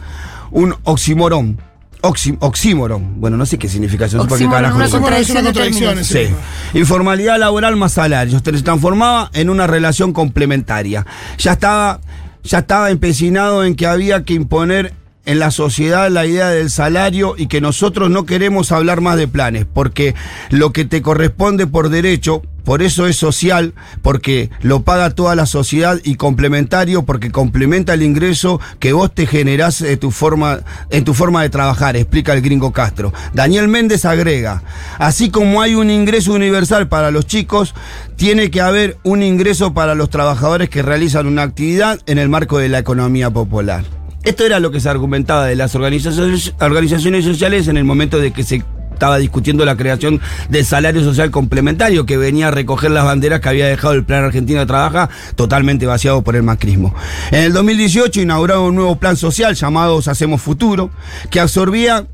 un 0.51 0.75
oximorón. 0.85 1.61
Oxi- 2.01 2.37
oxímoron. 2.41 3.21
Bueno, 3.21 3.37
no 3.37 3.45
sé 3.45 3.59
qué 3.59 3.69
significa 3.69 4.05
eso. 4.07 4.19
no 4.19 4.23
sé 4.25 4.35
Oxímoron, 4.35 4.57
carajo 4.63 4.77
una 4.77 4.85
es 4.87 4.91
contradicción 4.93 6.05
Sí. 6.05 6.79
Informalidad 6.79 7.39
laboral 7.41 7.75
más 7.77 7.93
salarios. 7.93 8.41
Se 8.45 8.53
transformaba 8.63 9.31
en 9.35 9.51
una 9.51 9.67
relación 9.67 10.13
complementaria. 10.13 11.05
Ya 11.39 11.53
estaba, 11.53 12.01
ya 12.45 12.59
estaba 12.59 12.91
empecinado 12.91 13.65
en 13.65 13.75
que 13.75 13.87
había 13.87 14.25
que 14.25 14.35
imponer 14.35 14.93
en 15.29 15.39
la 15.39 15.51
sociedad 15.51 16.11
la 16.11 16.25
idea 16.25 16.49
del 16.49 16.71
salario 16.71 17.35
y 17.37 17.49
que 17.49 17.61
nosotros 17.61 18.09
no 18.09 18.25
queremos 18.25 18.73
hablar 18.73 19.03
más 19.03 19.19
de 19.19 19.29
planes, 19.29 19.67
porque 19.71 20.15
lo 20.49 20.73
que 20.73 20.87
te 20.87 21.03
corresponde 21.03 21.67
por 21.67 21.91
derecho, 21.91 22.41
por 22.65 22.83
eso 22.83 23.07
es 23.07 23.17
social, 23.17 23.75
porque 24.01 24.49
lo 24.63 24.85
paga 24.85 25.11
toda 25.11 25.35
la 25.35 25.45
sociedad 25.45 25.99
y 26.03 26.15
complementario 26.15 27.05
porque 27.05 27.31
complementa 27.31 27.93
el 27.93 28.03
ingreso 28.03 28.59
que 28.79 28.95
vos 28.95 29.15
te 29.15 29.27
generás 29.27 29.81
de 29.81 29.99
tu 29.99 30.13
forma, 30.13 30.61
en 30.89 31.05
tu 31.05 31.13
forma 31.13 31.43
de 31.43 31.51
trabajar, 31.51 31.95
explica 31.95 32.33
el 32.33 32.41
gringo 32.41 32.73
Castro. 32.73 33.13
Daniel 33.35 33.69
Méndez 33.69 34.07
agrega, 34.07 34.63
así 34.99 35.29
como 35.29 35.61
hay 35.61 35.75
un 35.75 35.91
ingreso 35.91 36.33
universal 36.33 36.89
para 36.89 37.11
los 37.11 37.27
chicos, 37.27 37.75
tiene 38.17 38.51
que 38.51 38.63
haber 38.63 38.97
un 39.03 39.23
ingreso 39.23 39.75
para 39.75 39.95
los 39.95 40.09
trabajadores 40.09 40.71
que 40.71 40.81
realizan 40.81 41.27
una 41.27 41.43
actividad 41.43 42.01
en 42.07 42.17
el 42.17 42.31
marco 42.31 42.57
de 42.57 42.71
la 42.71 42.79
economía 42.79 43.29
popular. 43.29 43.98
Esto 44.29 44.45
era 44.45 44.61
lo 44.61 44.71
que 44.71 44.79
se 44.79 44.91
argumentaba 44.91 45.47
de 45.47 45.57
las 45.57 45.75
organizaciones, 45.75 47.25
sociales 47.25 47.67
en 47.67 47.79
el 47.79 47.85
momento 47.85 48.19
de 48.19 48.31
que 48.31 48.43
se 48.43 48.63
estaba 48.93 49.17
discutiendo 49.17 49.65
la 49.65 49.75
creación 49.75 50.21
del 50.51 50.67
salario 50.67 51.03
social 51.03 51.31
complementario 51.31 52.05
que 52.05 52.19
venía 52.19 52.49
a 52.49 52.51
recoger 52.51 52.91
las 52.91 53.07
banderas 53.07 53.41
que 53.41 53.49
había 53.49 53.67
dejado 53.69 53.95
el 53.95 54.05
Plan 54.05 54.25
Argentina 54.25 54.67
Trabaja 54.67 55.09
totalmente 55.35 55.87
vaciado 55.87 56.21
por 56.21 56.37
el 56.37 56.43
macrismo. 56.43 56.95
En 57.31 57.43
el 57.43 57.55
2018 57.55 58.21
inauguraron 58.21 58.65
un 58.65 58.75
nuevo 58.75 58.97
plan 58.97 59.17
social 59.17 59.55
llamado 59.55 59.99
Hacemos 60.07 60.43
Futuro 60.43 60.91
que 61.31 61.41
absorbía 61.41 62.07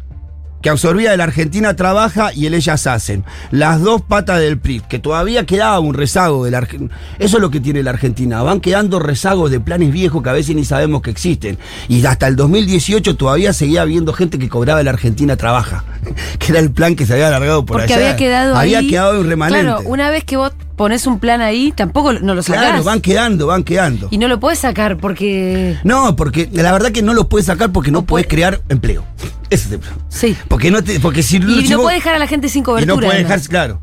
que 0.64 0.70
absorbía 0.70 1.12
el 1.12 1.20
Argentina 1.20 1.76
Trabaja 1.76 2.32
y 2.32 2.46
el 2.46 2.54
Ellas 2.54 2.86
Hacen. 2.86 3.22
Las 3.50 3.82
dos 3.82 4.00
patas 4.00 4.40
del 4.40 4.58
PRI, 4.58 4.80
que 4.88 4.98
todavía 4.98 5.44
quedaba 5.44 5.78
un 5.78 5.92
rezago 5.92 6.42
del 6.46 6.54
Argentina. 6.54 6.90
Eso 7.18 7.36
es 7.36 7.42
lo 7.42 7.50
que 7.50 7.60
tiene 7.60 7.82
la 7.82 7.90
Argentina. 7.90 8.42
Van 8.42 8.60
quedando 8.62 8.98
rezagos 8.98 9.50
de 9.50 9.60
planes 9.60 9.92
viejos 9.92 10.22
que 10.22 10.30
a 10.30 10.32
veces 10.32 10.56
ni 10.56 10.64
sabemos 10.64 11.02
que 11.02 11.10
existen. 11.10 11.58
Y 11.86 12.04
hasta 12.06 12.28
el 12.28 12.36
2018 12.36 13.14
todavía 13.18 13.52
seguía 13.52 13.82
habiendo 13.82 14.14
gente 14.14 14.38
que 14.38 14.48
cobraba 14.48 14.80
el 14.80 14.88
Argentina 14.88 15.36
Trabaja, 15.36 15.84
que 16.38 16.52
era 16.52 16.60
el 16.60 16.70
plan 16.70 16.96
que 16.96 17.04
se 17.04 17.12
había 17.12 17.28
alargado 17.28 17.66
por 17.66 17.76
Porque 17.80 17.92
allá. 17.92 18.06
había 18.06 18.16
quedado 18.16 18.56
Había 18.56 18.78
ahí. 18.78 18.88
quedado 18.88 19.20
un 19.20 19.28
remanente. 19.28 19.66
Claro, 19.66 19.82
una 19.86 20.08
vez 20.08 20.24
que 20.24 20.38
vos 20.38 20.50
pones 20.76 21.06
un 21.06 21.18
plan 21.20 21.40
ahí, 21.40 21.72
tampoco 21.74 22.12
no 22.12 22.34
lo 22.34 22.42
sacás. 22.42 22.62
Claro, 22.64 22.84
van 22.84 23.00
quedando, 23.00 23.46
van 23.46 23.62
quedando. 23.64 24.08
Y 24.10 24.18
no 24.18 24.28
lo 24.28 24.40
puedes 24.40 24.58
sacar 24.58 24.96
porque. 24.96 25.76
No, 25.84 26.16
porque 26.16 26.48
la 26.52 26.72
verdad 26.72 26.90
que 26.92 27.02
no 27.02 27.14
lo 27.14 27.28
puedes 27.28 27.46
sacar 27.46 27.70
porque 27.72 27.90
no, 27.90 28.04
puedes 28.04 28.26
crear 28.26 28.60
empleo. 28.68 29.04
Ese 29.50 29.76
es. 29.76 29.80
Sí. 30.08 30.36
Porque 30.48 30.70
no 30.70 30.82
te, 30.82 30.98
porque 31.00 31.22
si, 31.22 31.36
Y 31.36 31.62
si 31.66 31.68
no 31.70 31.76
vos- 31.78 31.84
puedes 31.86 31.98
dejar 32.00 32.14
a 32.14 32.18
la 32.18 32.26
gente 32.26 32.48
sin 32.48 32.62
Y 32.62 32.64
cobertura. 32.64 32.94
no 32.94 33.00
puede 33.00 33.12
además. 33.12 33.28
dejarse, 33.28 33.48
claro. 33.48 33.80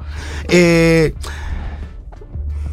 Eh, 0.47 1.13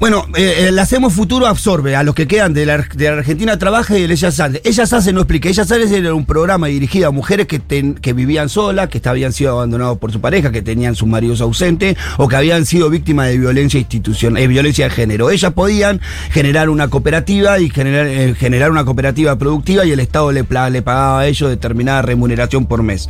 bueno, 0.01 0.27
eh, 0.37 0.67
el 0.69 0.79
Hacemos 0.79 1.13
Futuro 1.13 1.47
absorbe 1.47 1.97
a 1.97 2.03
los 2.03 2.15
que 2.15 2.27
quedan 2.29 2.55
de 2.55 2.67
la, 2.67 2.79
de 2.79 3.05
la 3.11 3.19
Argentina 3.19 3.59
Trabaja 3.59 3.99
y 3.99 4.03
el 4.03 4.11
Ellas 4.11 4.39
Hacen. 4.39 4.61
Ellas 4.65 4.93
Hacen 4.93 5.15
no 5.15 5.23
explica. 5.23 5.49
Ellas 5.49 5.71
Hacen 5.71 5.93
era 5.93 6.15
un 6.15 6.25
programa 6.25 6.69
dirigido 6.69 7.09
a 7.09 7.11
mujeres 7.11 7.47
que, 7.47 7.59
ten- 7.59 7.95
que 7.95 8.13
vivían 8.13 8.49
solas, 8.49 8.89
que 8.89 9.01
habían 9.09 9.33
sido 9.33 9.53
abandonados 9.53 9.99
por 9.99 10.13
su 10.13 10.21
pareja, 10.21 10.53
que 10.53 10.63
tenían 10.63 10.95
sus 10.95 11.09
maridos 11.09 11.41
ausentes 11.41 11.97
o 12.17 12.29
que 12.29 12.37
habían 12.37 12.65
sido 12.67 12.91
víctimas 12.91 13.29
de 13.29 13.39
violencia 13.39 13.81
institucional, 13.81 14.43
eh, 14.43 14.47
violencia 14.47 14.85
de 14.85 14.91
género. 14.91 15.31
Ellas 15.31 15.53
podían 15.53 16.01
generar 16.31 16.69
una 16.69 16.89
cooperativa 16.89 17.59
y 17.59 17.69
generar, 17.71 18.07
eh, 18.07 18.35
generar 18.35 18.71
una 18.71 18.85
cooperativa 18.85 19.37
productiva 19.37 19.85
y 19.85 19.91
el 19.93 20.01
Estado 20.01 20.31
le, 20.33 20.45
le 20.71 20.83
pagaba 20.83 21.21
a 21.21 21.27
ellos 21.27 21.51
determinada 21.51 22.03
remuneración 22.03 22.67
por 22.67 22.83
mes. 22.83 23.09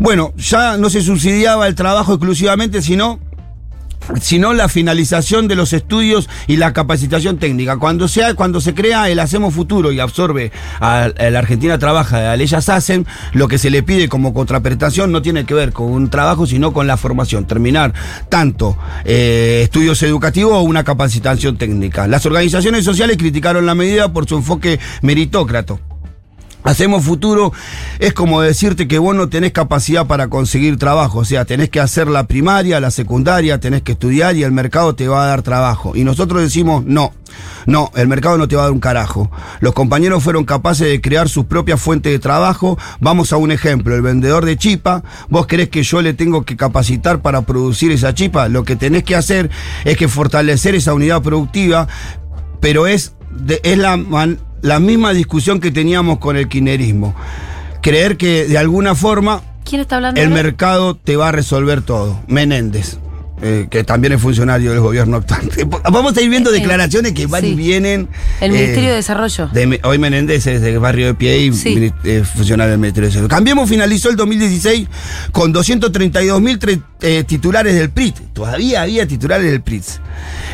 Bueno, 0.00 0.32
ya 0.36 0.76
no 0.76 0.90
se 0.90 1.02
subsidiaba 1.02 1.68
el 1.68 1.74
trabajo 1.74 2.14
exclusivamente, 2.14 2.82
sino 2.82 3.20
sino 4.20 4.52
la 4.52 4.68
finalización 4.68 5.48
de 5.48 5.56
los 5.56 5.72
estudios 5.72 6.28
y 6.46 6.56
la 6.56 6.72
capacitación 6.72 7.38
técnica. 7.38 7.78
Cuando, 7.78 8.08
sea, 8.08 8.34
cuando 8.34 8.60
se 8.60 8.74
crea 8.74 9.08
el 9.08 9.18
Hacemos 9.18 9.54
Futuro 9.54 9.92
y 9.92 10.00
absorbe 10.00 10.52
a, 10.80 11.08
la 11.18 11.38
Argentina 11.38 11.78
Trabaja, 11.78 12.30
a 12.30 12.34
ellas 12.34 12.68
hacen, 12.68 13.06
lo 13.32 13.48
que 13.48 13.58
se 13.58 13.70
le 13.70 13.82
pide 13.82 14.08
como 14.08 14.34
contraprestación 14.34 15.12
no 15.12 15.22
tiene 15.22 15.44
que 15.44 15.54
ver 15.54 15.72
con 15.72 15.90
un 15.90 16.10
trabajo, 16.10 16.46
sino 16.46 16.72
con 16.72 16.86
la 16.86 16.96
formación. 16.96 17.46
Terminar 17.46 17.92
tanto 18.28 18.76
eh, 19.04 19.60
estudios 19.64 20.02
educativos 20.02 20.54
o 20.54 20.62
una 20.62 20.84
capacitación 20.84 21.56
técnica. 21.56 22.06
Las 22.06 22.26
organizaciones 22.26 22.84
sociales 22.84 23.16
criticaron 23.16 23.66
la 23.66 23.74
medida 23.74 24.12
por 24.12 24.28
su 24.28 24.36
enfoque 24.36 24.78
meritócrato. 25.02 25.80
Hacemos 26.66 27.04
futuro 27.04 27.52
es 28.00 28.12
como 28.12 28.40
decirte 28.42 28.88
que 28.88 28.98
vos 28.98 29.14
no 29.14 29.28
tenés 29.28 29.52
capacidad 29.52 30.06
para 30.08 30.26
conseguir 30.28 30.78
trabajo, 30.78 31.20
o 31.20 31.24
sea, 31.24 31.44
tenés 31.44 31.70
que 31.70 31.78
hacer 31.78 32.08
la 32.08 32.26
primaria, 32.26 32.80
la 32.80 32.90
secundaria, 32.90 33.60
tenés 33.60 33.82
que 33.82 33.92
estudiar 33.92 34.34
y 34.36 34.42
el 34.42 34.50
mercado 34.50 34.94
te 34.96 35.06
va 35.06 35.22
a 35.24 35.26
dar 35.28 35.42
trabajo. 35.42 35.92
Y 35.94 36.02
nosotros 36.02 36.42
decimos, 36.42 36.84
no, 36.84 37.12
no, 37.66 37.92
el 37.94 38.08
mercado 38.08 38.36
no 38.36 38.48
te 38.48 38.56
va 38.56 38.62
a 38.62 38.64
dar 38.64 38.72
un 38.72 38.80
carajo. 38.80 39.30
Los 39.60 39.74
compañeros 39.74 40.24
fueron 40.24 40.44
capaces 40.44 40.88
de 40.88 41.00
crear 41.00 41.28
sus 41.28 41.44
propias 41.44 41.80
fuentes 41.80 42.10
de 42.12 42.18
trabajo. 42.18 42.76
Vamos 42.98 43.32
a 43.32 43.36
un 43.36 43.52
ejemplo, 43.52 43.94
el 43.94 44.02
vendedor 44.02 44.44
de 44.44 44.56
chipa, 44.56 45.04
vos 45.28 45.46
crees 45.46 45.68
que 45.68 45.84
yo 45.84 46.02
le 46.02 46.14
tengo 46.14 46.44
que 46.44 46.56
capacitar 46.56 47.22
para 47.22 47.42
producir 47.42 47.92
esa 47.92 48.12
chipa, 48.12 48.48
lo 48.48 48.64
que 48.64 48.74
tenés 48.74 49.04
que 49.04 49.14
hacer 49.14 49.50
es 49.84 49.96
que 49.96 50.08
fortalecer 50.08 50.74
esa 50.74 50.94
unidad 50.94 51.22
productiva, 51.22 51.86
pero 52.60 52.88
es, 52.88 53.14
de- 53.30 53.60
es 53.62 53.78
la, 53.78 53.96
man- 53.96 54.40
la 54.66 54.80
misma 54.80 55.12
discusión 55.12 55.60
que 55.60 55.70
teníamos 55.70 56.18
con 56.18 56.36
el 56.36 56.48
kirchnerismo. 56.48 57.14
Creer 57.82 58.16
que 58.16 58.46
de 58.46 58.58
alguna 58.58 58.94
forma 58.94 59.42
¿Quién 59.64 59.80
está 59.80 59.96
hablando? 59.96 60.20
el 60.20 60.28
ahora? 60.28 60.42
mercado 60.42 60.96
te 60.96 61.16
va 61.16 61.28
a 61.28 61.32
resolver 61.32 61.82
todo. 61.82 62.20
Menéndez. 62.26 62.98
eh, 63.42 63.66
que 63.70 63.84
también 63.84 64.14
es 64.14 64.20
funcionario 64.22 64.70
del 64.70 64.80
gobierno. 64.80 65.22
Vamos 65.92 66.16
a 66.16 66.22
ir 66.22 66.30
viendo 66.30 66.50
Eh, 66.50 66.56
eh, 66.56 66.60
declaraciones 66.60 67.12
que 67.12 67.26
van 67.26 67.42
sí. 67.42 67.48
y 67.48 67.54
vienen. 67.54 68.08
El 68.40 68.50
eh, 68.50 68.54
Ministerio 68.54 68.88
de 68.90 68.96
Desarrollo. 68.96 69.48
de 69.48 69.78
hoy 69.84 69.98
Menéndez 69.98 70.46
es 70.46 70.62
del 70.62 70.78
barrio 70.78 71.06
de 71.08 71.14
Pie 71.14 71.38
y 71.40 71.52
Sí. 71.52 71.92
eh, 72.04 72.24
funcionario 72.24 72.70
del 72.70 72.80
Ministerio 72.80 73.10
de 73.10 73.14
Salud. 73.14 73.28
Cambiemos 73.28 73.68
finalizó 73.68 74.08
el 74.08 74.16
2016 74.16 74.88
con 75.32 75.52
232 75.52 76.40
mil 76.40 76.58
titulares 77.26 77.74
del 77.74 77.90
PRIT. 77.90 78.16
Todavía 78.32 78.80
había 78.82 79.06
titulares 79.06 79.48
del 79.50 79.60
PRIT. 79.60 79.84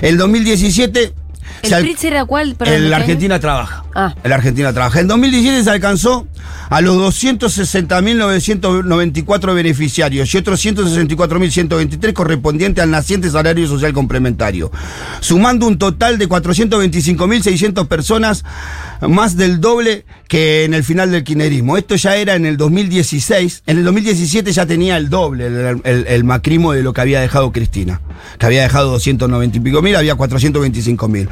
El 0.02 0.16
2017 0.18 1.14
¿El 1.62 1.68
se 1.68 1.74
al- 1.76 1.82
PRITS 1.82 2.04
era 2.04 2.24
cuál? 2.24 2.54
Perdón, 2.56 2.74
el. 2.74 2.92
Argentina 2.92 3.38
trabaja. 3.40 3.84
Ah. 3.94 4.14
El 4.24 4.32
Argentina 4.32 4.72
trabaja. 4.72 5.00
En 5.00 5.06
2017 5.08 5.64
se 5.64 5.70
alcanzó 5.70 6.26
a 6.70 6.80
los 6.80 6.96
260.994 7.20 9.54
beneficiarios 9.54 10.32
y 10.34 10.38
otros 10.38 10.64
164.123 10.64 12.12
correspondientes 12.12 12.82
al 12.82 12.90
naciente 12.90 13.30
salario 13.30 13.66
social 13.66 13.92
complementario, 13.92 14.70
sumando 15.20 15.66
un 15.66 15.78
total 15.78 16.18
de 16.18 16.28
425.600 16.28 17.86
personas, 17.88 18.44
más 19.00 19.36
del 19.36 19.60
doble 19.60 20.04
que 20.28 20.64
en 20.64 20.74
el 20.74 20.84
final 20.84 21.10
del 21.10 21.24
kirchnerismo. 21.24 21.76
Esto 21.76 21.96
ya 21.96 22.16
era 22.16 22.34
en 22.34 22.46
el 22.46 22.56
2016. 22.56 23.64
En 23.66 23.78
el 23.78 23.84
2017 23.84 24.52
ya 24.52 24.66
tenía 24.66 24.96
el 24.96 25.10
doble 25.10 25.46
el, 25.46 25.80
el- 25.84 26.06
el 26.06 26.24
macrismo 26.24 26.72
de 26.72 26.82
lo 26.82 26.92
que 26.92 27.00
había 27.00 27.20
dejado 27.20 27.52
Cristina, 27.52 28.00
que 28.38 28.46
había 28.46 28.62
dejado 28.62 28.90
290 28.92 29.58
y 29.58 29.60
pico 29.60 29.82
mil, 29.82 29.96
había 29.96 30.14
425 30.14 31.08
mil. 31.08 31.28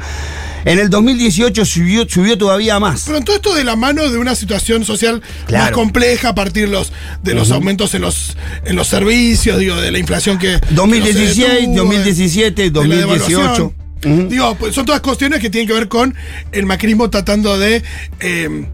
En 0.63 0.77
el 0.77 0.89
2018 0.91 1.65
subió, 1.65 2.07
subió 2.07 2.37
todavía 2.37 2.79
más. 2.79 3.03
Pero 3.05 3.17
en 3.17 3.23
todo 3.25 3.35
esto 3.35 3.55
de 3.55 3.63
la 3.63 3.75
mano 3.75 4.07
de 4.09 4.17
una 4.19 4.35
situación 4.35 4.85
social 4.85 5.21
Claro. 5.47 5.63
más 5.65 5.71
compleja 5.71 6.29
a 6.29 6.35
partir 6.35 6.69
los, 6.69 6.93
de 7.23 7.33
los 7.33 7.49
aumentos 7.49 7.95
en 7.95 8.01
los, 8.03 8.37
en 8.65 8.75
los 8.75 8.87
servicios, 8.87 9.57
digo, 9.57 9.75
de 9.81 9.91
la 9.91 9.97
inflación 9.97 10.37
que. 10.37 10.59
que 10.59 10.67
no 10.75 10.81
2016, 10.83 11.37
detuvo, 11.37 11.71
de- 11.71 11.75
2017, 11.77 12.61
de 12.61 12.67
la 12.67 12.73
2018. 12.73 13.27
devaluación. 13.39 13.73
Ujú. 14.03 14.27
Digo, 14.29 14.55
pues 14.55 14.75
son 14.75 14.85
todas 14.85 15.01
cuestiones 15.01 15.39
que 15.39 15.49
tienen 15.49 15.67
que 15.67 15.73
ver 15.73 15.87
con 15.87 16.13
el 16.51 16.65
macrismo 16.67 17.09
tratando 17.09 17.57
de 17.57 17.83
eh, 18.19 18.65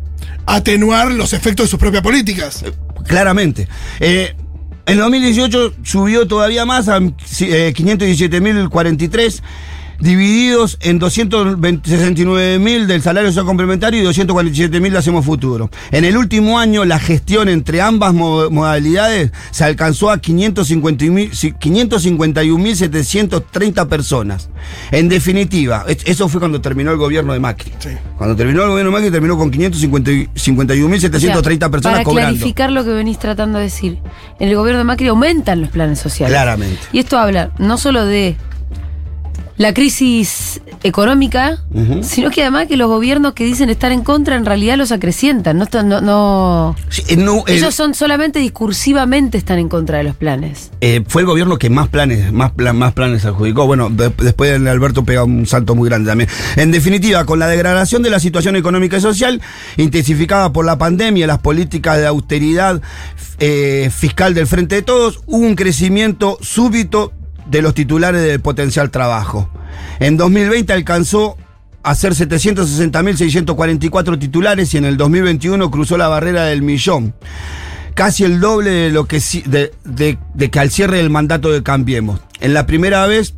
atenuar 0.45 1.11
los 1.11 1.31
efectos 1.33 1.67
de 1.67 1.69
sus 1.71 1.79
propias 1.79 2.03
políticas. 2.03 2.63
Claramente. 3.07 3.67
Eh, 4.01 4.35
En 4.85 4.97
2018 4.97 5.73
subió 5.83 6.27
todavía 6.27 6.65
más 6.65 6.87
a 6.87 6.97
eh, 6.97 7.73
517.043 7.75 9.41
divididos 9.99 10.77
en 10.81 10.99
269.000 10.99 12.85
del 12.85 13.01
salario 13.01 13.29
social 13.29 13.45
complementario 13.45 14.01
y 14.01 14.05
247.000 14.05 14.91
de 14.91 14.97
Hacemos 14.97 15.25
Futuro. 15.25 15.69
En 15.91 16.05
el 16.05 16.17
último 16.17 16.59
año, 16.59 16.85
la 16.85 16.99
gestión 16.99 17.49
entre 17.49 17.81
ambas 17.81 18.13
mo- 18.13 18.49
modalidades 18.49 19.31
se 19.51 19.63
alcanzó 19.63 20.09
a 20.11 20.17
550.000 20.17 21.31
si- 21.33 21.51
551.730 21.53 23.87
personas. 23.87 24.49
En 24.91 25.09
definitiva, 25.09 25.85
es- 25.87 25.99
eso 26.05 26.27
fue 26.29 26.39
cuando 26.39 26.61
terminó 26.61 26.91
el 26.91 26.97
gobierno 26.97 27.33
de 27.33 27.39
Macri. 27.39 27.71
Sí. 27.79 27.89
Cuando 28.17 28.35
terminó 28.35 28.63
el 28.63 28.69
gobierno 28.69 28.91
de 28.91 28.97
Macri, 28.97 29.11
terminó 29.11 29.37
con 29.37 29.51
551.730 29.51 31.67
O 31.67 31.69
sea, 31.69 31.71
personas 31.71 31.97
para 31.99 32.03
cobrando. 32.03 32.31
clarificar 32.35 32.71
lo 32.71 32.83
que 32.83 32.89
venís 32.91 33.19
tratando 33.19 33.57
de 33.59 33.65
decir, 33.65 33.99
en 34.39 34.49
el 34.49 34.55
gobierno 34.55 34.79
de 34.79 34.83
Macri 34.85 35.07
aumentan 35.07 35.61
los 35.61 35.69
planes 35.69 35.99
sociales. 35.99 36.33
Claramente. 36.33 36.79
Y 36.91 36.99
esto 36.99 37.17
habla 37.17 37.51
no 37.57 37.77
solo 37.77 38.05
de 38.05 38.35
la 39.57 39.73
crisis 39.73 40.61
económica, 40.83 41.63
sino 42.03 42.29
que 42.29 42.41
además 42.43 42.67
que 42.67 42.77
los 42.77 42.87
gobiernos 42.87 43.33
que 43.33 43.43
dicen 43.43 43.69
estar 43.71 43.91
en 43.91 44.03
contra 44.03 44.35
en 44.35 44.45
realidad 44.45 44.77
los 44.77 44.91
acrecientan. 44.91 45.57
No, 45.57 45.65
no, 45.83 45.99
no- 46.01 46.75
Sí, 46.89 47.01
eh, 47.07 47.17
no, 47.17 47.43
el- 47.47 47.55
ellos 47.57 47.73
son 47.73 47.93
solamente 47.95 48.37
discursivamente 48.39 49.37
están 49.37 49.57
en 49.57 49.67
contra 49.67 49.97
de 49.97 50.03
los 50.03 50.15
planes. 50.15 50.71
Eh, 50.81 51.03
fue 51.07 51.23
el 51.23 51.25
gobierno 51.25 51.57
que 51.57 51.69
más 51.71 51.87
planes, 51.87 52.31
más, 52.31 52.51
plan- 52.51 52.77
más 52.77 52.93
planes 52.93 53.25
adjudicó. 53.25 53.65
Bueno, 53.65 53.89
de- 53.89 54.11
después 54.17 54.61
de 54.61 54.69
Alberto 54.69 55.03
pega 55.03 55.23
un 55.23 55.47
salto 55.47 55.73
muy 55.75 55.89
grande 55.89 56.09
también. 56.09 56.29
En 56.55 56.71
definitiva, 56.71 57.25
con 57.25 57.39
la 57.39 57.47
degradación 57.47 58.03
de 58.03 58.11
la 58.11 58.19
situación 58.19 58.55
económica 58.55 58.97
y 58.97 59.01
social, 59.01 59.41
intensificada 59.77 60.53
por 60.53 60.65
la 60.65 60.77
pandemia, 60.77 61.25
las 61.27 61.39
políticas 61.39 61.97
de 61.97 62.05
austeridad 62.07 62.81
eh, 63.39 63.91
fiscal 63.95 64.33
del 64.33 64.47
Frente 64.47 64.75
de 64.75 64.81
Todos, 64.83 65.19
hubo 65.25 65.45
un 65.45 65.55
crecimiento 65.55 66.37
súbito 66.41 67.13
de 67.49 67.61
los 67.61 67.73
titulares 67.73 68.21
del 68.23 68.39
potencial 68.41 68.91
trabajo. 68.91 69.49
En 69.99 70.17
2020 70.17 70.73
alcanzó 70.73 71.37
a 71.83 71.95
ser 71.95 72.13
760.644 72.13 74.19
titulares 74.19 74.73
y 74.73 74.77
en 74.77 74.85
el 74.85 74.97
2021 74.97 75.71
cruzó 75.71 75.97
la 75.97 76.07
barrera 76.07 76.43
del 76.45 76.61
millón 76.61 77.13
casi 77.93 78.23
el 78.23 78.39
doble 78.39 78.69
de 78.69 78.89
lo 78.91 79.05
que 79.05 79.19
de, 79.45 79.73
de- 79.83 80.17
de 80.35 80.51
que 80.51 80.59
al 80.59 80.69
cierre 80.69 80.97
del 80.97 81.09
mandato 81.09 81.51
de 81.51 81.63
Cambiemos. 81.63 82.19
En 82.39 82.53
la 82.53 82.67
primera 82.67 83.05
vez 83.07 83.33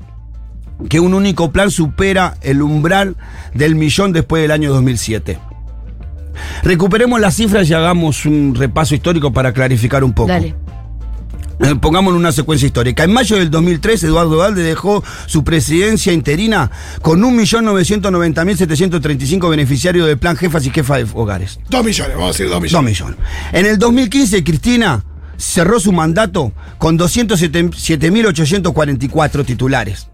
que 0.89 0.99
un 0.99 1.13
único 1.13 1.51
plan 1.51 1.71
supera 1.71 2.35
el 2.41 2.61
umbral 2.61 3.15
del 3.53 3.75
millón 3.75 4.11
después 4.11 4.41
del 4.41 4.51
año 4.51 4.71
2007. 4.73 5.39
Recuperemos 6.63 7.19
las 7.21 7.35
cifras 7.35 7.69
y 7.69 7.73
hagamos 7.73 8.25
un 8.25 8.53
repaso 8.55 8.95
histórico 8.95 9.31
para 9.31 9.53
clarificar 9.53 10.03
un 10.03 10.13
poco. 10.13 10.27
Dale. 10.29 10.55
Eh, 11.61 11.75
Pongamos 11.75 12.13
en 12.13 12.19
una 12.19 12.31
secuencia 12.31 12.65
histórica. 12.67 13.03
En 13.03 13.11
mayo 13.11 13.35
del 13.35 13.51
2003, 13.51 14.05
Eduardo 14.05 14.37
Valde 14.37 14.63
dejó 14.63 15.03
su 15.25 15.43
presidencia 15.43 16.13
interina 16.13 16.71
con 17.01 17.21
1.990.735 17.21 19.49
beneficiarios 19.49 20.07
del 20.07 20.17
plan 20.17 20.37
jefas 20.37 20.65
y 20.65 20.69
jefas 20.69 20.99
de 20.99 21.07
hogares. 21.13 21.59
Dos 21.69 21.83
millones, 21.83 22.13
vamos 22.15 22.29
a 22.29 22.31
decir 22.33 22.45
dos 22.47 22.53
Dos 22.55 22.63
millones. 22.63 22.91
millones. 22.99 23.17
En 23.51 23.65
el 23.65 23.77
2015, 23.77 24.41
Cristina 24.43 25.03
cerró 25.37 25.79
su 25.79 25.91
mandato 25.91 26.51
con 26.77 26.97
207.844 26.99 29.45
titulares. 29.45 30.07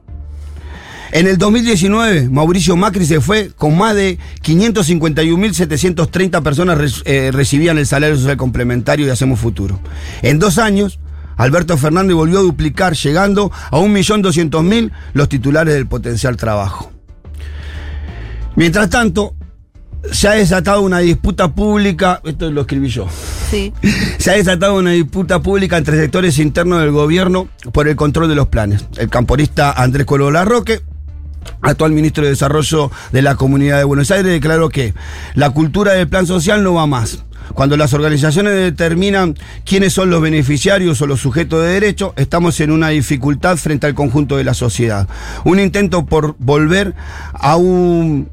En 1.12 1.28
el 1.28 1.38
2019, 1.38 2.30
Mauricio 2.30 2.76
Macri 2.76 3.06
se 3.06 3.22
fue 3.22 3.52
con 3.56 3.78
más 3.78 3.96
de 3.96 4.18
551.730 4.44 6.42
personas 6.44 7.04
eh, 7.06 7.30
recibían 7.32 7.78
el 7.78 7.86
salario 7.86 8.18
social 8.18 8.36
complementario 8.38 9.06
de 9.06 9.12
Hacemos 9.14 9.40
Futuro. 9.40 9.80
En 10.24 10.40
dos 10.40 10.58
años, 10.58 11.00
Alberto 11.38 11.78
Fernández 11.78 12.16
volvió 12.16 12.40
a 12.40 12.44
duplicar, 12.44 12.94
llegando 12.94 13.52
a 13.72 13.78
1.200.000 13.78 14.92
los 15.14 15.30
titulares 15.30 15.74
del 15.74 15.88
potencial 15.88 16.38
trabajo. 16.38 16.92
Mientras 18.56 18.90
tanto, 18.90 19.36
se 20.12 20.28
ha 20.28 20.32
desatado 20.32 20.82
una 20.82 21.00
disputa 21.00 21.54
pública, 21.54 22.22
esto 22.24 22.50
lo 22.52 22.62
escribí 22.62 22.90
yo, 22.90 23.08
Sí. 23.50 23.74
se 24.18 24.32
ha 24.32 24.36
desatado 24.36 24.76
una 24.78 24.92
disputa 24.92 25.42
pública 25.42 25.78
entre 25.78 25.98
sectores 25.98 26.40
internos 26.40 26.80
del 26.80 26.92
gobierno 26.92 27.48
por 27.74 27.88
el 27.88 27.96
control 27.96 28.30
de 28.30 28.36
los 28.36 28.48
planes. 28.48 28.86
El 28.98 29.10
camporista 29.10 29.72
Andrés 29.72 30.06
Colo 30.06 30.32
Larroque, 30.32 30.82
actual 31.62 31.92
ministro 31.92 32.24
de 32.24 32.32
Desarrollo 32.32 32.92
de 33.12 33.22
la 33.22 33.36
Comunidad 33.36 33.78
de 33.78 33.84
Buenos 33.84 34.10
Aires, 34.12 34.32
declaró 34.32 34.70
que 34.70 34.94
la 35.34 35.50
cultura 35.50 35.94
del 35.94 36.08
plan 36.08 36.26
social 36.26 36.64
no 36.64 36.74
va 36.76 36.88
más. 36.88 37.24
Cuando 37.54 37.78
las 37.78 37.94
organizaciones 37.94 38.54
determinan 38.54 39.36
quiénes 39.66 39.94
son 39.94 40.10
los 40.10 40.22
beneficiarios 40.22 41.02
o 41.02 41.08
los 41.08 41.20
sujetos 41.22 41.62
de 41.64 41.70
derecho, 41.70 42.14
estamos 42.18 42.60
en 42.60 42.72
una 42.72 42.90
dificultad 42.90 43.58
frente 43.58 43.88
al 43.88 43.94
conjunto 43.94 44.36
de 44.38 44.44
la 44.44 44.54
sociedad. 44.54 45.08
Un 45.44 45.60
intento 45.60 46.06
por 46.06 46.36
volver 46.40 46.96
a 47.34 47.56
un 47.56 48.30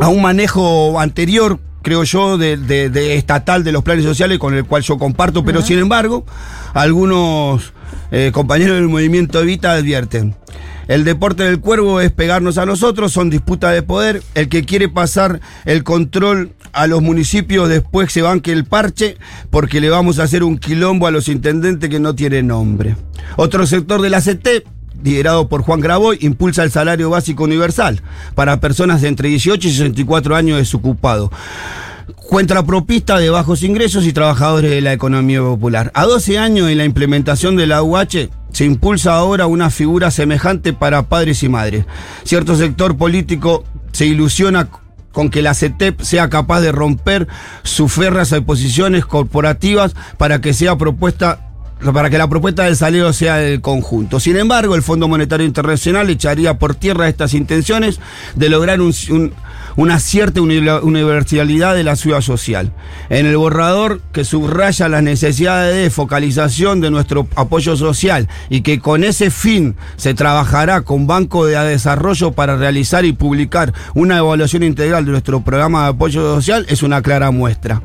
a 0.00 0.08
un 0.08 0.22
manejo 0.22 0.98
anterior, 0.98 1.58
creo 1.82 2.02
yo, 2.04 2.38
de, 2.38 2.56
de- 2.56 2.88
de 2.88 3.16
estatal 3.16 3.62
de 3.62 3.72
los 3.72 3.82
planes 3.84 4.04
sociales, 4.04 4.38
con 4.38 4.54
el 4.54 4.64
cual 4.64 4.82
yo 4.82 4.96
comparto, 4.98 5.44
pero 5.44 5.60
sin 5.60 5.78
embargo, 5.78 6.24
algunos 6.72 7.72
eh, 8.10 8.30
compañeros 8.32 8.76
del 8.76 8.88
movimiento 8.88 9.40
Evita 9.42 9.72
advierten. 9.72 10.34
El 10.88 11.04
deporte 11.04 11.44
del 11.44 11.60
cuervo 11.60 12.00
es 12.00 12.10
pegarnos 12.10 12.58
a 12.58 12.66
nosotros, 12.66 13.12
son 13.12 13.30
disputas 13.30 13.72
de 13.72 13.82
poder. 13.82 14.22
El 14.34 14.48
que 14.48 14.64
quiere 14.64 14.88
pasar 14.88 15.40
el 15.64 15.84
control 15.84 16.52
a 16.72 16.86
los 16.86 17.02
municipios 17.02 17.68
después 17.68 18.12
se 18.12 18.22
banque 18.22 18.52
el 18.52 18.64
parche 18.64 19.16
porque 19.50 19.80
le 19.80 19.90
vamos 19.90 20.18
a 20.18 20.24
hacer 20.24 20.42
un 20.42 20.58
quilombo 20.58 21.06
a 21.06 21.10
los 21.10 21.28
intendentes 21.28 21.88
que 21.88 22.00
no 22.00 22.14
tienen 22.14 22.48
nombre. 22.48 22.96
Otro 23.36 23.66
sector 23.66 24.00
de 24.00 24.10
la 24.10 24.20
CT 24.20 24.66
liderado 25.02 25.48
por 25.48 25.62
Juan 25.62 25.80
Graboy, 25.80 26.18
impulsa 26.20 26.62
el 26.62 26.70
salario 26.70 27.10
básico 27.10 27.44
universal 27.44 28.00
para 28.34 28.60
personas 28.60 29.02
de 29.02 29.08
entre 29.08 29.28
18 29.28 29.68
y 29.68 29.70
64 29.72 30.36
años 30.36 30.58
desocupados. 30.58 31.30
Contrapropista 32.30 33.18
de 33.18 33.30
bajos 33.30 33.62
ingresos 33.62 34.06
y 34.06 34.12
trabajadores 34.12 34.70
de 34.70 34.80
la 34.80 34.92
economía 34.92 35.40
popular. 35.40 35.90
A 35.94 36.04
12 36.04 36.38
años 36.38 36.70
en 36.70 36.78
la 36.78 36.84
implementación 36.84 37.56
de 37.56 37.66
la 37.66 37.82
UH 37.82 38.30
se 38.52 38.64
impulsa 38.64 39.14
ahora 39.14 39.46
una 39.46 39.70
figura 39.70 40.10
semejante 40.10 40.72
para 40.72 41.02
padres 41.08 41.42
y 41.42 41.48
madres. 41.48 41.84
Cierto 42.24 42.56
sector 42.56 42.96
político 42.96 43.64
se 43.92 44.06
ilusiona 44.06 44.68
con 45.10 45.28
que 45.28 45.42
la 45.42 45.52
CETEP 45.54 46.00
sea 46.00 46.30
capaz 46.30 46.60
de 46.60 46.72
romper 46.72 47.28
sus 47.64 47.92
férreas 47.92 48.34
posiciones 48.46 49.04
corporativas 49.04 49.94
para 50.16 50.40
que 50.40 50.54
sea 50.54 50.76
propuesta 50.76 51.48
para 51.92 52.10
que 52.10 52.16
la 52.18 52.28
propuesta 52.28 52.62
del 52.62 52.76
salario 52.76 53.12
sea 53.12 53.38
del 53.38 53.60
conjunto. 53.60 54.20
Sin 54.20 54.36
embargo, 54.36 54.76
el 54.76 54.82
Fondo 54.82 55.08
Monetario 55.08 55.44
Internacional 55.44 56.08
echaría 56.10 56.56
por 56.56 56.76
tierra 56.76 57.08
estas 57.08 57.34
intenciones 57.34 57.98
de 58.36 58.48
lograr 58.48 58.80
un- 58.80 59.32
una 59.76 59.98
cierta 59.98 60.40
uni- 60.40 60.58
universalidad 60.68 61.74
de 61.74 61.84
la 61.84 61.96
ciudad 61.96 62.20
social. 62.20 62.72
En 63.08 63.26
el 63.26 63.36
borrador 63.36 64.00
que 64.12 64.24
subraya 64.24 64.88
las 64.88 65.02
necesidades 65.02 65.74
de 65.74 65.90
focalización 65.90 66.80
de 66.80 66.90
nuestro 66.90 67.26
apoyo 67.36 67.76
social 67.76 68.28
y 68.50 68.62
que 68.62 68.78
con 68.80 69.04
ese 69.04 69.30
fin 69.30 69.76
se 69.96 70.14
trabajará 70.14 70.82
con 70.82 71.06
Banco 71.06 71.46
de 71.46 71.58
Desarrollo 71.58 72.32
para 72.32 72.56
realizar 72.56 73.04
y 73.04 73.12
publicar 73.12 73.72
una 73.94 74.18
evaluación 74.18 74.62
integral 74.62 75.04
de 75.04 75.12
nuestro 75.12 75.42
programa 75.42 75.84
de 75.84 75.88
apoyo 75.90 76.34
social, 76.34 76.66
es 76.68 76.82
una 76.82 77.02
clara 77.02 77.30
muestra. 77.30 77.82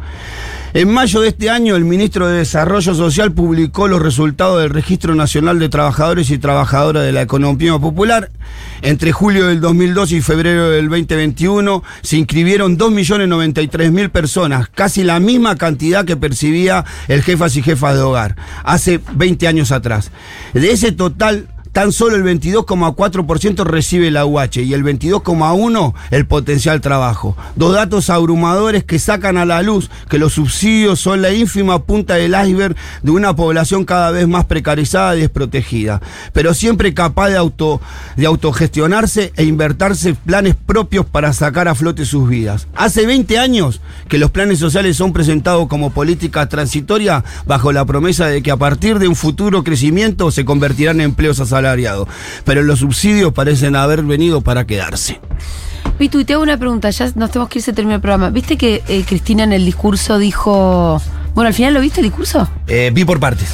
En 0.74 0.92
mayo 0.92 1.22
de 1.22 1.30
este 1.30 1.50
año, 1.50 1.76
el 1.76 1.86
ministro 1.86 2.28
de 2.28 2.40
Desarrollo 2.40 2.94
Social 2.94 3.32
publicó 3.32 3.88
los 3.88 4.02
resultados 4.02 4.62
del 4.62 4.70
Registro 4.70 5.16
Nacional 5.16 5.60
de 5.60 5.70
Trabajadores 5.70 6.30
y 6.30 6.38
Trabajadoras 6.38 7.04
de 7.04 7.14
la 7.14 7.22
Economía 7.22 7.80
Popular. 7.80 8.30
Entre 8.82 9.12
julio 9.12 9.48
del 9.48 9.60
2012 9.60 10.16
y 10.16 10.22
febrero 10.22 10.70
del 10.70 10.88
2021 10.90 11.84
se 12.02 12.18
inscribieron 12.18 12.78
2.093.000 12.78 14.10
personas, 14.10 14.70
casi 14.70 15.04
la 15.04 15.20
misma 15.20 15.56
cantidad 15.56 16.06
que 16.06 16.16
percibía 16.16 16.86
el 17.08 17.24
jefas 17.24 17.56
y 17.56 17.64
jefas 17.64 17.96
de 17.96 18.02
hogar 18.02 18.36
hace 18.64 19.00
20 19.14 19.48
años 19.48 19.72
atrás. 19.72 20.12
De 20.54 20.72
ese 20.72 20.92
total, 20.92 21.48
Tan 21.78 21.92
solo 21.92 22.16
el 22.16 22.24
22,4% 22.24 23.64
recibe 23.64 24.10
la 24.10 24.26
UH 24.26 24.64
y 24.64 24.74
el 24.74 24.84
22,1% 24.84 25.94
el 26.10 26.26
potencial 26.26 26.82
trabajo. 26.82 27.38
Dos 27.56 27.76
datos 27.76 28.10
abrumadores 28.10 28.84
que 28.84 28.98
sacan 28.98 29.38
a 29.38 29.46
la 29.46 29.62
luz 29.62 29.92
que 30.10 30.18
los 30.18 30.34
subsidios 30.34 31.00
son 31.00 31.22
la 31.22 31.32
ínfima 31.32 31.84
punta 31.84 32.16
del 32.16 32.34
iceberg 32.34 32.76
de 33.04 33.12
una 33.12 33.36
población 33.36 33.86
cada 33.86 34.10
vez 34.10 34.28
más 34.28 34.46
precarizada 34.46 35.16
y 35.16 35.20
desprotegida, 35.20 36.02
pero 36.34 36.56
siempre 36.56 36.96
capaz 36.96 37.30
de, 37.30 37.38
auto, 37.38 37.80
de 38.16 38.26
autogestionarse 38.26 39.32
e 39.36 39.44
invertirse 39.44 40.16
planes 40.16 40.56
propios 40.56 41.06
para 41.06 41.32
sacar 41.32 41.68
a 41.68 41.76
flote 41.76 42.06
sus 42.06 42.28
vidas. 42.28 42.68
Hace 42.74 43.06
20 43.06 43.38
años 43.38 43.82
que 44.08 44.18
los 44.18 44.32
planes 44.32 44.58
sociales 44.58 44.98
son 44.98 45.14
presentados 45.14 45.68
como 45.68 45.92
política 45.92 46.50
transitoria 46.50 47.24
bajo 47.46 47.72
la 47.72 47.86
promesa 47.86 48.26
de 48.26 48.42
que 48.42 48.50
a 48.50 48.58
partir 48.58 48.98
de 48.98 49.08
un 49.08 49.16
futuro 49.16 49.64
crecimiento 49.64 50.32
se 50.32 50.44
convertirán 50.44 51.02
en 51.02 51.12
empleos 51.12 51.40
asalariados. 51.40 51.67
Pero 52.44 52.64
los 52.64 52.80
subsidios 52.80 53.34
parecen 53.34 53.76
haber 53.76 54.04
venido 54.04 54.42
para 54.42 54.66
quedarse. 54.66 55.20
Pitu, 55.98 56.20
y 56.20 56.26
te 56.26 56.34
hago 56.34 56.44
una 56.44 56.58
pregunta, 56.58 56.90
ya 56.92 57.12
nos 57.16 57.32
tenemos 57.32 57.50
que 57.50 57.60
ir, 57.60 57.64
se 57.64 57.74
termina 57.74 57.96
el 57.96 58.02
programa. 58.02 58.30
¿Viste 58.30 58.56
que 58.58 58.84
eh, 58.88 59.04
Cristina 59.08 59.44
en 59.44 59.54
el 59.54 59.66
discurso 59.66 60.18
dijo... 60.20 61.02
Bueno, 61.34 61.48
al 61.48 61.54
final 61.54 61.74
lo 61.74 61.82
viste 61.82 62.02
el 62.02 62.08
discurso? 62.08 62.48
Eh, 62.68 62.92
vi 62.94 63.04
por 63.06 63.20
partes. 63.20 63.50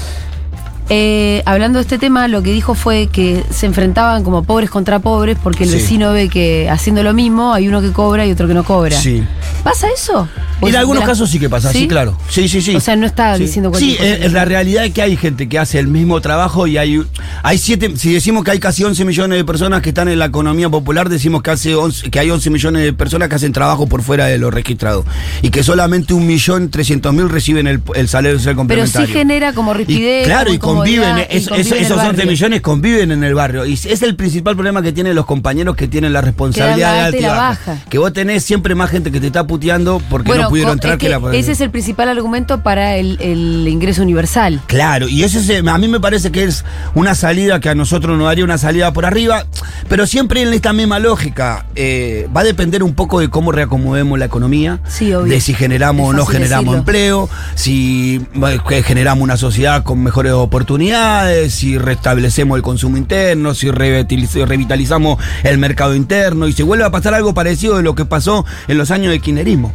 Eh, 0.89 1.41
hablando 1.45 1.80
de 1.80 1.84
este 1.84 1.97
tema, 1.97 2.28
lo 2.28 2.43
que 2.43 2.52
dijo 2.52 2.76
fue 2.76 3.08
que 3.08 3.43
se 3.49 3.65
enfrentaban 3.65 4.23
como 4.23 4.43
pobres 4.43 4.69
contra 4.69 4.99
pobres 4.99 5.38
porque 5.41 5.63
el 5.63 5.69
Sí. 5.69 5.76
vecino 5.78 6.12
ve 6.12 6.28
que 6.28 6.69
haciendo 6.69 7.04
lo 7.04 7.13
mismo 7.13 7.54
hay 7.54 7.67
uno 7.69 7.82
que 7.82 7.91
cobra 7.93 8.26
y 8.26 8.32
otro 8.32 8.47
que 8.47 8.54
no 8.54 8.63
cobra. 8.65 8.99
Sí. 8.99 9.23
¿Pasa 9.63 9.88
eso? 9.95 10.28
Y 10.65 10.69
en 10.69 10.76
algunos 10.76 11.04
casos 11.04 11.30
sí 11.30 11.39
que 11.39 11.49
pasa, 11.49 11.71
sí, 11.71 11.88
claro. 11.88 12.17
Sí, 12.30 12.47
sí, 12.47 12.62
sí. 12.62 12.76
O 12.76 12.80
sea, 12.80 12.95
no 12.95 13.06
está 13.06 13.36
Sí. 13.38 13.43
diciendo 13.43 13.69
Sí, 13.73 13.95
cualquier 13.95 13.97
cosa. 13.97 14.23
eh, 14.23 14.26
es 14.28 14.34
la 14.34 14.45
realidad 14.45 14.86
es 14.86 14.93
que 14.93 15.02
hay 15.02 15.17
gente 15.17 15.47
que 15.49 15.60
hace 15.60 15.80
el 15.80 15.88
mismo 15.88 16.19
trabajo 16.21 16.67
y 16.67 16.78
hay, 16.78 17.02
hay 17.43 17.58
siete, 17.58 17.93
si 17.97 18.13
decimos 18.13 18.43
que 18.43 18.52
hay 18.52 18.60
casi 18.60 18.84
11 18.84 19.06
millones 19.06 19.38
de 19.38 19.43
personas 19.45 19.82
que 19.82 19.89
están 19.89 20.08
en 20.08 20.19
la 20.19 20.26
economía 20.26 20.69
popular, 20.69 21.10
decimos 21.10 21.41
que, 21.43 21.52
hace 21.52 21.76
11 21.76 22.10
que 22.10 22.19
hay 22.19 22.30
11 22.30 22.49
millones 22.49 22.84
de 22.84 22.93
personas 22.93 23.30
que 23.30 23.36
hacen 23.36 23.52
trabajo 23.54 23.88
por 23.88 24.02
fuera 24.04 24.26
de 24.28 24.38
lo 24.38 24.52
registrado. 24.52 25.06
Y 25.41 25.49
que 25.49 25.63
solamente 25.63 26.13
un 26.13 26.26
millón 26.28 26.69
trescientos 26.69 27.13
mil 27.13 27.30
reciben 27.30 27.67
el, 27.67 27.82
el 27.95 28.08
salario 28.08 28.38
social 28.38 28.54
Pero 28.56 28.58
complementario. 28.58 29.08
sí 29.08 29.13
genera 29.13 29.54
como 29.54 29.73
Y, 29.73 29.78
rigidez. 29.78 30.26
claro, 30.26 30.54
y 30.54 30.58
conviven, 30.58 31.17
y 31.19 31.21
es- 31.38 31.47
esos 31.47 31.91
11 31.91 31.95
barrio. 31.95 32.26
millones 32.28 32.62
conviven 32.62 33.12
en 33.12 33.23
el 33.23 33.34
barrio. 33.34 33.65
Y 33.65 33.73
es 33.73 34.02
el 34.02 34.15
principal 34.15 34.56
problema 34.56 34.82
que 34.82 34.91
tienen 34.91 35.15
los 35.15 35.26
compañeros 35.26 35.76
que 35.76 35.88
tienen 35.88 36.13
la 36.13 36.21
responsabilidad 36.21 36.91
la 36.91 36.93
de 36.99 37.06
alta 37.06 37.17
y 37.17 37.21
la 37.21 37.34
baja. 37.34 37.78
Que 37.89 37.97
vos 37.97 38.13
tenés 38.13 38.43
siempre 38.43 38.76
más 38.76 38.89
gente 38.89 39.12
que 39.12 39.19
te 39.19 39.28
está 39.28 39.45
puteando 39.45 40.02
porque 40.10 40.28
Bueno, 40.30 40.43
no 40.43 40.49
pudieron 40.53 40.69
co- 40.71 40.73
entrar 40.73 40.93
es 40.93 40.99
que, 40.99 41.09
la 41.09 41.35
ese 41.37 41.51
es 41.53 41.61
el 41.61 41.69
principal 41.71 42.09
argumento 42.09 42.61
para 42.63 42.95
el, 42.97 43.17
el 43.21 43.67
ingreso 43.67 44.01
universal. 44.01 44.61
Claro, 44.67 45.07
y 45.07 45.23
ese 45.23 45.39
es, 45.39 45.67
a 45.67 45.77
mí 45.77 45.87
me 45.87 45.99
parece 45.99 46.31
que 46.31 46.43
es 46.43 46.63
una 46.95 47.15
salida 47.15 47.59
que 47.59 47.69
a 47.69 47.75
nosotros 47.75 48.17
nos 48.17 48.27
daría 48.27 48.43
una 48.43 48.57
salida 48.57 48.93
por 48.93 49.05
arriba, 49.05 49.45
pero 49.89 50.05
siempre 50.07 50.41
en 50.41 50.53
esta 50.53 50.73
misma 50.73 50.99
lógica. 50.99 51.65
eh, 51.75 52.27
va 52.35 52.41
a 52.41 52.43
depender 52.43 52.83
un 52.83 52.93
poco 52.93 53.19
de 53.19 53.29
cómo 53.29 53.51
reacomodemos 53.51 54.17
la 54.19 54.25
economía, 54.25 54.79
Sí, 54.87 55.11
de 55.11 55.41
si 55.41 55.53
generamos 55.53 56.09
o 56.09 56.13
no 56.13 56.25
generamos 56.25 56.65
decirlo. 56.65 56.77
empleo, 56.79 57.29
si 57.55 58.21
eh, 58.69 58.83
generamos 58.83 59.23
una 59.23 59.37
sociedad 59.37 59.83
con 59.83 60.01
mejores 60.03 60.33
oportunidades, 60.33 61.53
si 61.53 61.77
restablecemos 61.77 62.55
el 62.57 62.61
consumo 62.63 62.97
interno, 62.97 63.53
si 63.53 63.67
revitaliz- 63.69 64.45
revitalizamos 64.45 65.17
el 65.43 65.57
mercado 65.57 65.95
interno 65.95 66.47
y 66.47 66.53
se 66.53 66.63
vuelve 66.63 66.83
a 66.85 66.91
pasar 66.91 67.13
algo 67.13 67.33
parecido 67.33 67.77
de 67.77 67.83
lo 67.83 67.95
que 67.95 68.05
pasó 68.05 68.45
en 68.67 68.77
los 68.77 68.91
años 68.91 69.11
de 69.11 69.19
kirchnerismo. 69.19 69.73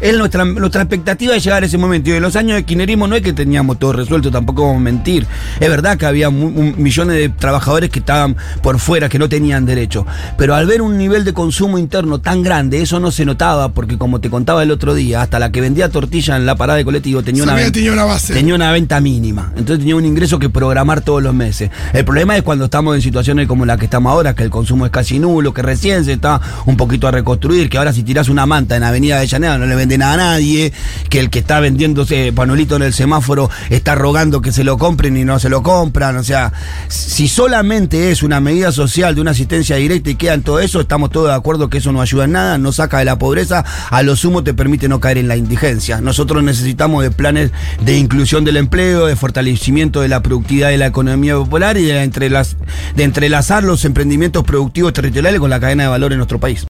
Es 0.00 0.16
nuestra, 0.18 0.44
nuestra 0.44 0.82
expectativa 0.82 1.32
de 1.32 1.40
llegar 1.40 1.62
a 1.62 1.66
ese 1.66 1.78
momento. 1.78 2.10
Y 2.10 2.12
en 2.14 2.22
los 2.22 2.36
años 2.36 2.56
de 2.56 2.64
kirchnerismo 2.64 3.06
no 3.06 3.16
es 3.16 3.22
que 3.22 3.32
teníamos 3.32 3.78
todo 3.78 3.94
resuelto, 3.94 4.30
tampoco 4.30 4.62
vamos 4.62 4.76
a 4.78 4.80
mentir. 4.80 5.26
Es 5.60 5.68
verdad 5.70 5.96
que 5.96 6.04
había 6.06 6.28
un- 6.28 6.74
millones 6.76 7.16
de 7.16 7.28
trabajadores 7.30 7.90
que 7.90 8.00
estaban 8.00 8.36
por 8.62 8.78
fuera, 8.78 9.08
que 9.08 9.18
no 9.18 9.28
tenían 9.28 9.64
derecho. 9.64 10.06
Pero 10.36 10.54
al 10.54 10.66
ver 10.66 10.82
un 10.82 10.98
nivel 10.98 11.24
de 11.24 11.32
consumo 11.32 11.78
interno 11.78 12.20
tan 12.20 12.42
grande, 12.42 12.82
eso 12.82 13.00
no 13.00 13.10
se 13.10 13.24
notaba, 13.24 13.70
porque 13.72 13.96
como 13.96 14.20
te 14.20 14.28
contaba 14.28 14.62
el 14.62 14.70
otro 14.70 14.94
día, 14.94 15.22
hasta 15.22 15.38
la 15.38 15.50
que 15.50 15.60
vendía 15.60 15.88
tortilla 15.88 16.36
en 16.36 16.44
la 16.44 16.56
parada 16.56 16.76
de 16.76 16.84
colectivo 16.84 17.22
tenía 17.22 17.42
una, 17.44 17.52
Sabía 17.52 17.64
que 17.64 17.70
ven- 17.70 17.72
tenía 17.72 17.92
una 17.92 18.04
base. 18.04 18.34
tenía 18.34 18.54
una 18.54 18.72
venta 18.72 19.00
mínima. 19.00 19.52
Entonces 19.56 19.78
tenía 19.78 19.96
un 19.96 20.04
ingreso 20.04 20.38
que 20.38 20.50
programar 20.50 21.00
todos 21.00 21.22
los 21.22 21.32
meses. 21.34 21.70
El 21.94 22.04
problema 22.04 22.36
es 22.36 22.42
cuando 22.42 22.66
estamos 22.66 22.94
en 22.94 23.00
situaciones 23.00 23.46
como 23.48 23.64
la 23.64 23.76
que 23.78 23.86
estamos 23.86 24.10
ahora, 24.12 24.34
que 24.34 24.42
el 24.42 24.50
consumo 24.50 24.84
es 24.84 24.92
casi 24.92 25.18
nulo, 25.18 25.54
que 25.54 25.62
recién 25.62 26.04
se 26.04 26.12
está 26.12 26.40
un 26.66 26.76
poquito 26.76 27.08
a 27.08 27.10
reconstruir, 27.10 27.70
que 27.70 27.78
ahora 27.78 27.92
si 27.92 28.02
tirás 28.02 28.28
una 28.28 28.44
manta 28.44 28.76
en 28.76 28.82
Avenida 28.82 29.18
de 29.18 29.26
Llanera 29.26 29.56
no 29.56 29.66
le 29.66 29.74
vende 29.74 29.93
a 30.02 30.16
nadie, 30.16 30.72
que 31.08 31.20
el 31.20 31.30
que 31.30 31.40
está 31.40 31.60
vendiéndose 31.60 32.32
panuelito 32.32 32.76
en 32.76 32.82
el 32.82 32.92
semáforo 32.92 33.50
está 33.70 33.94
rogando 33.94 34.40
que 34.40 34.52
se 34.52 34.64
lo 34.64 34.78
compren 34.78 35.16
y 35.16 35.24
no 35.24 35.38
se 35.38 35.48
lo 35.48 35.62
compran. 35.62 36.16
O 36.16 36.24
sea, 36.24 36.52
si 36.88 37.28
solamente 37.28 38.10
es 38.10 38.22
una 38.22 38.40
medida 38.40 38.72
social 38.72 39.14
de 39.14 39.20
una 39.20 39.32
asistencia 39.32 39.76
directa 39.76 40.10
y 40.10 40.14
queda 40.14 40.34
en 40.34 40.42
todo 40.42 40.60
eso, 40.60 40.80
estamos 40.80 41.10
todos 41.10 41.28
de 41.28 41.34
acuerdo 41.34 41.68
que 41.68 41.78
eso 41.78 41.92
no 41.92 42.00
ayuda 42.00 42.24
en 42.24 42.32
nada, 42.32 42.58
no 42.58 42.72
saca 42.72 42.98
de 42.98 43.04
la 43.04 43.18
pobreza, 43.18 43.64
a 43.90 44.02
lo 44.02 44.16
sumo 44.16 44.44
te 44.44 44.54
permite 44.54 44.88
no 44.88 45.00
caer 45.00 45.18
en 45.18 45.28
la 45.28 45.36
indigencia. 45.36 46.00
Nosotros 46.00 46.42
necesitamos 46.42 47.02
de 47.02 47.10
planes 47.10 47.50
de 47.84 47.96
inclusión 47.96 48.44
del 48.44 48.56
empleo, 48.56 49.06
de 49.06 49.16
fortalecimiento 49.16 50.00
de 50.00 50.08
la 50.08 50.22
productividad 50.22 50.70
de 50.70 50.78
la 50.78 50.86
economía 50.86 51.34
popular 51.34 51.76
y 51.76 51.84
de, 51.84 52.02
entre 52.02 52.30
las, 52.30 52.56
de 52.96 53.04
entrelazar 53.04 53.64
los 53.64 53.84
emprendimientos 53.84 54.44
productivos 54.44 54.92
territoriales 54.92 55.40
con 55.40 55.50
la 55.50 55.60
cadena 55.60 55.84
de 55.84 55.88
valor 55.88 56.12
en 56.12 56.18
nuestro 56.18 56.40
país. 56.40 56.62